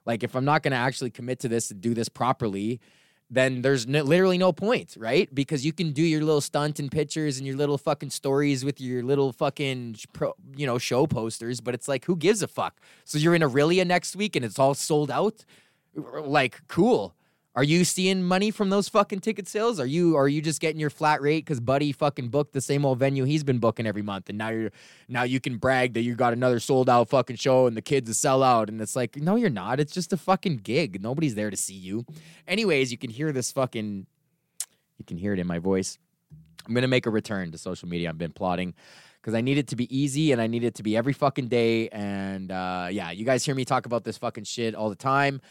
Like, 0.06 0.24
if 0.24 0.36
I'm 0.36 0.46
not 0.46 0.63
gonna 0.63 0.75
actually 0.75 1.10
commit 1.12 1.39
to 1.39 1.48
this 1.48 1.72
and 1.72 1.82
do 1.82 1.94
this 1.94 2.10
properly, 2.10 2.79
then 3.29 3.62
there's 3.62 3.88
literally 3.88 4.39
no 4.39 4.51
point, 4.51 4.96
right? 4.98 5.34
Because 5.34 5.63
you 5.63 5.72
can 5.72 5.91
do 5.91 6.01
your 6.01 6.22
little 6.22 6.41
stunt 6.41 6.79
and 6.79 6.91
pictures 6.91 7.38
and 7.38 7.46
your 7.46 7.56
little 7.56 7.77
fucking 7.77 8.10
stories 8.10 8.65
with 8.65 8.82
your 8.82 9.03
little 9.03 9.32
fucking 9.32 9.98
pro, 10.13 10.34
you 10.56 10.65
know 10.65 10.79
show 10.79 11.06
posters, 11.06 11.62
but 11.62 11.75
it's 11.75 11.88
like 11.88 12.06
who 12.06 12.15
gives 12.15 12.41
a 12.41 12.48
fuck? 12.48 12.82
So 13.03 13.18
you're 13.18 13.36
in 13.36 13.44
Orillia 13.44 13.86
next 13.86 14.15
week 14.15 14.36
and 14.36 14.44
it's 14.44 14.58
all 14.58 14.74
sold 14.74 15.12
out. 15.12 15.46
Like, 15.96 16.62
cool. 16.68 17.13
Are 17.56 17.63
you 17.63 17.84
seeing 17.84 18.24
money 18.24 18.51
from 18.51 18.70
those 18.70 18.88
fucking 18.89 19.22
ticket 19.22 19.48
sales? 19.48 19.79
Are 19.79 19.86
you 19.86 20.15
are 20.15 20.27
you 20.27 20.41
just 20.41 20.62
getting 20.62 20.79
your 20.79 20.91
flat 20.91 21.20
rate 21.20 21.46
because 21.46 21.60
Buddy 21.60 21.91
fucking 21.91 22.29
booked 22.29 22.53
the 22.53 22.62
same 22.62 22.86
old 22.86 23.00
venue 23.00 23.24
he's 23.24 23.44
been 23.44 23.58
booking 23.58 23.88
every 23.88 24.03
month, 24.03 24.29
and 24.29 24.38
now 24.38 24.50
you're 24.50 24.72
now 25.08 25.24
you 25.24 25.39
can 25.39 25.58
brag 25.58 25.94
that 25.96 26.01
you 26.01 26.13
got 26.13 26.32
another 26.32 26.60
sold 26.60 26.89
out 26.89 27.10
fucking 27.10 27.38
show 27.38 27.65
and 27.65 27.75
the 27.75 27.82
kids 27.82 28.08
a 28.10 28.13
sell 28.13 28.44
out, 28.44 28.70
and 28.70 28.79
it's 28.79 28.96
like 28.96 29.15
no, 29.18 29.36
you're 29.36 29.50
not. 29.50 29.79
It's 29.79 29.94
just 29.94 30.13
a 30.13 30.18
fucking 30.18 30.58
gig. 30.58 31.01
Nobody's 31.01 31.34
there 31.34 31.50
to 31.50 31.58
see 31.58 31.74
you. 31.74 32.06
Anyways, 32.48 32.91
you 32.91 33.00
can 33.00 33.10
hear 33.10 33.32
this 33.32 33.51
fucking, 33.51 34.06
you 34.98 35.06
can 35.06 35.18
hear 35.18 35.34
it 35.34 35.39
in 35.39 35.48
my 35.48 35.58
voice. 35.58 35.98
I'm 36.68 36.75
gonna 36.75 36.88
make 36.88 37.08
a 37.08 37.12
return 37.12 37.51
to 37.51 37.58
social 37.58 37.89
media. 37.89 38.10
I've 38.10 38.18
been 38.20 38.32
plotting 38.32 38.75
because 39.20 39.34
I 39.34 39.41
need 39.41 39.58
it 39.58 39.68
to 39.70 39.75
be 39.75 39.94
easy 39.96 40.32
and 40.32 40.39
I 40.39 40.46
need 40.46 40.63
it 40.63 40.75
to 40.75 40.84
be 40.84 40.96
every 40.96 41.13
fucking 41.13 41.48
day. 41.48 41.89
And 41.89 42.51
uh, 42.51 42.89
yeah, 42.91 43.10
you 43.10 43.25
guys 43.25 43.44
hear 43.44 43.56
me 43.56 43.65
talk 43.65 43.88
about 43.88 44.03
this 44.03 44.20
fucking 44.20 44.44
shit 44.44 44.75
all 44.75 44.89
the 44.89 44.96
time 44.96 45.41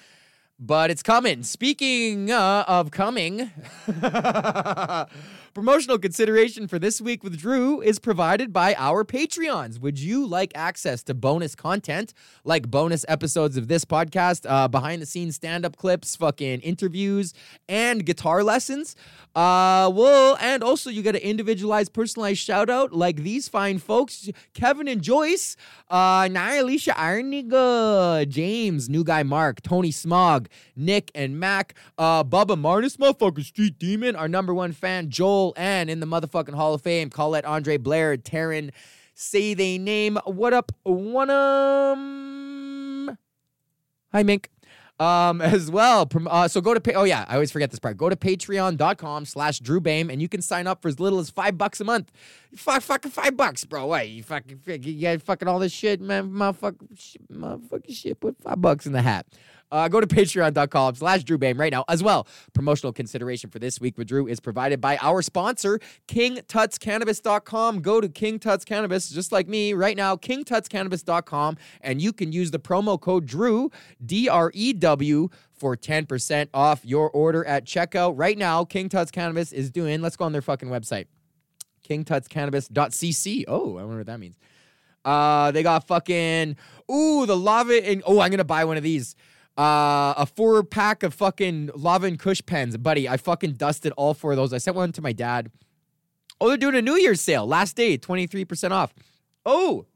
but 0.59 0.91
it's 0.91 1.03
coming. 1.03 1.43
Speaking 1.43 2.31
uh, 2.31 2.65
of 2.67 2.91
coming, 2.91 3.50
promotional 5.55 5.99
consideration 5.99 6.69
for 6.69 6.79
this 6.79 7.00
week 7.00 7.23
with 7.23 7.38
Drew 7.38 7.81
is 7.81 7.99
provided 7.99 8.53
by 8.53 8.75
our 8.77 9.05
Patreons. 9.05 9.81
Would 9.81 9.99
you 9.99 10.27
like 10.27 10.53
access 10.55 11.03
to 11.05 11.15
bonus 11.15 11.55
content 11.55 12.15
like 12.45 12.71
bonus 12.71 13.05
episodes 13.09 13.57
of 13.57 13.69
this 13.69 13.85
podcast, 13.85 14.47
uh, 14.49 14.69
behind 14.69 15.03
the 15.03 15.07
scenes 15.07 15.37
stand 15.37 15.65
up 15.65 15.77
clips, 15.77 16.17
fucking 16.17 16.61
interviews, 16.61 17.35
and 17.69 18.05
guitar 18.05 18.43
lessons? 18.43 18.97
Uh, 19.35 19.91
well, 19.95 20.37
and 20.41 20.62
also 20.65 20.91
you 20.91 21.03
get 21.03 21.15
an 21.15 21.23
individualized, 21.23 21.93
personalized 21.93 22.41
shout 22.41 22.69
out 22.69 22.93
like 22.93 23.17
these 23.17 23.49
fine 23.49 23.78
folks 23.78 24.28
Kevin 24.54 24.89
and 24.89 25.02
Joyce, 25.02 25.56
uh, 25.91 26.28
Alicia 26.28 26.93
Arniga, 26.93 28.28
James, 28.28 28.89
New 28.89 29.04
Guy 29.04 29.23
Mark, 29.23 29.63
Tony 29.63 29.91
Smog, 29.91 30.48
Nick 30.76 31.11
and 31.15 31.39
Mac, 31.39 31.75
uh, 31.97 32.25
Bubba 32.25 32.58
Martis, 32.58 32.97
motherfucking 32.97 33.45
Street 33.45 33.78
Demon, 33.78 34.17
our 34.17 34.28
number 34.28 34.54
one 34.54 34.73
fan, 34.73 35.11
Joel, 35.11 35.54
and 35.56 35.91
in 35.91 36.00
the 36.00 36.06
motherfucking 36.06 36.54
Hall 36.54 36.75
of 36.75 36.82
Fame, 36.82 37.11
Colette 37.11 37.45
Andre 37.45 37.76
Blair, 37.76 38.17
Taryn, 38.17 38.71
say 39.15 39.54
they 39.54 39.78
name. 39.78 40.19
What 40.25 40.52
up, 40.52 40.73
one 40.82 41.30
um. 41.30 43.19
Hi, 44.13 44.23
Mink 44.23 44.50
um, 45.00 45.41
as 45.41 45.71
well. 45.71 46.08
Uh, 46.26 46.49
so 46.49 46.61
go 46.61 46.75
to, 46.75 46.93
oh 46.95 47.04
yeah, 47.04 47.25
I 47.28 47.34
always 47.34 47.50
forget 47.50 47.71
this 47.71 47.78
part. 47.78 47.97
Go 47.97 48.08
to 48.08 48.17
patreon.com 48.17 49.25
slash 49.25 49.61
Drew 49.61 49.80
Behm 49.80 50.11
and 50.11 50.21
you 50.21 50.28
can 50.28 50.43
sign 50.43 50.67
up 50.67 50.82
for 50.82 50.89
as 50.89 51.00
little 51.00 51.19
as 51.19 51.30
five 51.30 51.56
bucks 51.58 51.80
a 51.80 51.84
month. 51.84 52.11
Fuck, 52.54 52.82
fucking 52.82 53.11
five 53.11 53.37
bucks, 53.37 53.65
bro. 53.65 53.87
Wait, 53.87 54.06
you 54.06 54.23
fucking, 54.23 54.61
you 54.67 55.02
got 55.02 55.23
fucking 55.23 55.49
all 55.49 55.58
this 55.58 55.73
shit, 55.73 56.00
man. 56.00 56.30
Motherfucking, 56.30 57.17
motherfucking 57.32 57.95
shit. 57.95 58.21
Put 58.21 58.41
five 58.43 58.61
bucks 58.61 58.87
in 58.87 58.93
the 58.93 59.02
hat. 59.02 59.26
Uh, 59.71 59.89
go 59.89 60.00
to 60.00 60.07
patreon.com 60.07 60.95
slash 60.95 61.25
Drew 61.25 61.37
right 61.37 61.73
now 61.73 61.85
as 61.89 62.02
well. 62.02 62.26
Promotional 62.52 62.93
consideration 62.93 63.50
for 63.50 63.59
this 63.59 63.81
week 63.81 63.99
with 63.99 64.09
Drew 64.09 64.26
is 64.26 64.41
provided 64.41 64.81
by 64.81 64.97
our 64.99 65.23
sponsor, 65.23 65.78
KingTutsCannabis.com. 66.09 67.81
Go 67.81 68.00
to 68.00 68.09
King 68.09 68.39
Tuts 68.39 68.65
Cannabis, 68.65 69.11
just 69.11 69.33
like 69.33 69.49
me 69.49 69.73
right 69.75 69.97
now, 69.97 70.17
KingTutsCannabis.com, 70.17 71.57
and 71.81 72.00
you 72.00 72.13
can 72.13 72.33
use 72.33 72.50
the 72.50 72.59
promo 72.59 73.00
code 73.00 73.26
Drew, 73.26 73.71
D 74.04 74.28
R 74.28 74.50
E 74.54 74.73
W, 74.73 75.28
for 75.59 75.76
10% 75.76 76.49
off 76.54 76.85
your 76.85 77.11
order 77.11 77.45
at 77.45 77.65
checkout. 77.65 78.15
Right 78.17 78.39
now, 78.39 78.65
King 78.65 78.89
Tuts 78.89 79.11
Cannabis 79.11 79.52
is 79.52 79.71
doing, 79.71 80.00
let's 80.00 80.17
go 80.17 80.25
on 80.25 80.33
their 80.33 80.43
fucking 80.43 80.69
website, 80.69 81.07
kingtutscannabis.cc. 81.89 83.45
Oh, 83.49 83.76
I 83.76 83.83
wonder 83.83 83.99
what 83.99 84.07
that 84.07 84.21
means. 84.21 84.37
Uh, 85.04 85.50
they 85.52 85.63
got 85.63 85.87
fucking, 85.87 86.57
ooh, 86.91 87.26
the 87.26 87.37
lava, 87.37 87.85
and 87.87 88.02
oh, 88.07 88.21
I'm 88.21 88.31
going 88.31 88.39
to 88.39 88.45
buy 88.45 88.65
one 88.65 88.76
of 88.76 88.83
these. 88.83 89.15
Uh, 89.58 90.14
a 90.16 90.25
four 90.25 90.62
pack 90.62 91.02
of 91.02 91.12
fucking 91.12 91.71
lava 91.75 92.06
and 92.06 92.16
kush 92.16 92.40
pens. 92.47 92.76
Buddy, 92.76 93.08
I 93.08 93.16
fucking 93.16 93.54
dusted 93.54 93.92
all 93.97 94.14
four 94.14 94.30
of 94.30 94.36
those. 94.36 94.52
I 94.52 94.58
sent 94.58 94.76
one 94.76 94.92
to 94.92 95.02
my 95.02 95.12
dad. 95.12 95.50
Oh, 96.40 96.47
they're 96.47 96.56
doing 96.56 96.76
a 96.76 96.82
New 96.82 96.94
Year's 96.94 97.21
sale. 97.21 97.44
Last 97.44 97.75
day, 97.75 97.99
23% 97.99 98.71
off. 98.71 98.94
Oh, 99.44 99.86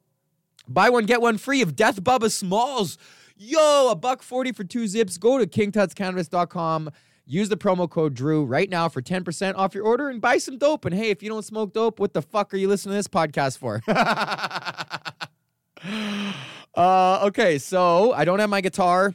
buy 0.66 0.90
one, 0.90 1.06
get 1.06 1.20
one 1.20 1.38
free 1.38 1.62
of 1.62 1.76
Death 1.76 2.02
Bubba 2.02 2.32
Smalls. 2.32 2.98
Yo, 3.36 3.90
a 3.90 3.94
buck 3.94 4.22
40 4.22 4.50
for 4.50 4.64
two 4.64 4.88
zips. 4.88 5.16
Go 5.16 5.38
to 5.38 5.46
kingtutscannabis.com. 5.46 6.90
Use 7.24 7.48
the 7.48 7.56
promo 7.56 7.88
code 7.88 8.14
Drew 8.14 8.44
right 8.44 8.68
now 8.68 8.88
for 8.88 9.00
10% 9.00 9.54
off 9.54 9.76
your 9.76 9.84
order 9.84 10.08
and 10.08 10.20
buy 10.20 10.38
some 10.38 10.58
dope. 10.58 10.84
And 10.84 10.94
hey, 10.94 11.10
if 11.10 11.22
you 11.22 11.28
don't 11.28 11.44
smoke 11.44 11.72
dope, 11.72 12.00
what 12.00 12.14
the 12.14 12.22
fuck 12.22 12.52
are 12.52 12.56
you 12.56 12.66
listening 12.66 12.94
to 12.94 12.96
this 12.96 13.06
podcast 13.06 13.58
for? 13.58 13.80
uh, 16.74 17.26
okay, 17.26 17.58
so 17.58 18.12
I 18.12 18.24
don't 18.24 18.40
have 18.40 18.50
my 18.50 18.60
guitar. 18.60 19.14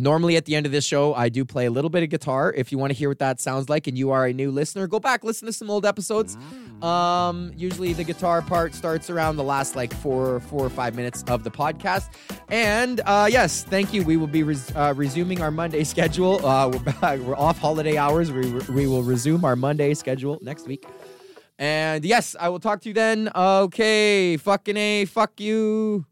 Normally, 0.00 0.36
at 0.36 0.46
the 0.46 0.56
end 0.56 0.64
of 0.64 0.72
this 0.72 0.86
show, 0.86 1.12
I 1.14 1.28
do 1.28 1.44
play 1.44 1.66
a 1.66 1.70
little 1.70 1.90
bit 1.90 2.02
of 2.02 2.08
guitar. 2.08 2.54
If 2.56 2.72
you 2.72 2.78
want 2.78 2.90
to 2.90 2.94
hear 2.94 3.10
what 3.10 3.18
that 3.18 3.38
sounds 3.38 3.68
like 3.68 3.86
and 3.86 3.98
you 3.98 4.10
are 4.12 4.26
a 4.26 4.32
new 4.32 4.50
listener, 4.50 4.86
go 4.86 4.98
back, 4.98 5.24
listen 5.24 5.44
to 5.44 5.52
some 5.52 5.68
old 5.68 5.84
episodes. 5.84 6.38
Um, 6.80 7.52
usually, 7.54 7.92
the 7.92 8.04
guitar 8.04 8.40
part 8.40 8.74
starts 8.74 9.10
around 9.10 9.36
the 9.36 9.44
last 9.44 9.76
like 9.76 9.92
four, 9.92 10.40
four 10.40 10.64
or 10.64 10.70
five 10.70 10.94
minutes 10.94 11.22
of 11.28 11.44
the 11.44 11.50
podcast. 11.50 12.08
And 12.48 13.02
uh, 13.04 13.28
yes, 13.30 13.62
thank 13.62 13.92
you. 13.92 14.02
We 14.02 14.16
will 14.16 14.26
be 14.26 14.42
res- 14.42 14.74
uh, 14.74 14.94
resuming 14.96 15.42
our 15.42 15.50
Monday 15.50 15.84
schedule. 15.92 16.44
Uh, 16.46 16.68
we're, 16.68 16.78
back, 16.78 17.20
we're 17.20 17.36
off 17.36 17.58
holiday 17.58 17.98
hours. 17.98 18.32
We, 18.32 18.50
we 18.70 18.86
will 18.86 19.02
resume 19.02 19.44
our 19.44 19.54
Monday 19.54 19.92
schedule 19.92 20.38
next 20.40 20.66
week. 20.66 20.86
And 21.58 22.06
yes, 22.06 22.34
I 22.40 22.48
will 22.48 22.58
talk 22.58 22.80
to 22.82 22.88
you 22.88 22.94
then. 22.94 23.30
Okay, 23.36 24.38
fucking 24.38 24.78
A, 24.78 25.04
fuck 25.04 25.38
you. 25.38 26.06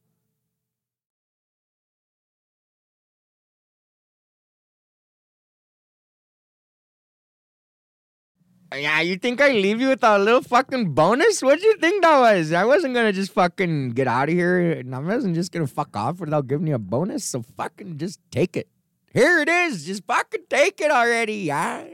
Yeah, 8.74 9.00
you 9.00 9.16
think 9.16 9.40
I 9.40 9.48
leave 9.52 9.80
you 9.80 9.88
with 9.88 10.04
a 10.04 10.18
little 10.18 10.42
fucking 10.42 10.92
bonus? 10.92 11.42
What 11.42 11.58
do 11.58 11.66
you 11.66 11.76
think 11.78 12.02
that 12.02 12.18
was? 12.18 12.52
I 12.52 12.64
wasn't 12.66 12.94
gonna 12.94 13.14
just 13.14 13.32
fucking 13.32 13.90
get 13.90 14.06
out 14.06 14.28
of 14.28 14.34
here. 14.34 14.82
I 14.92 14.98
wasn't 14.98 15.34
just 15.34 15.52
gonna 15.52 15.66
fuck 15.66 15.96
off 15.96 16.20
without 16.20 16.46
giving 16.46 16.66
you 16.66 16.74
a 16.74 16.78
bonus. 16.78 17.24
So 17.24 17.42
fucking 17.56 17.96
just 17.96 18.20
take 18.30 18.56
it. 18.56 18.68
Here 19.14 19.40
it 19.40 19.48
is. 19.48 19.86
Just 19.86 20.04
fucking 20.04 20.44
take 20.50 20.82
it 20.82 20.90
already. 20.90 21.48
Yeah, 21.48 21.84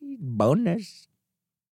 bonus. 0.00 1.05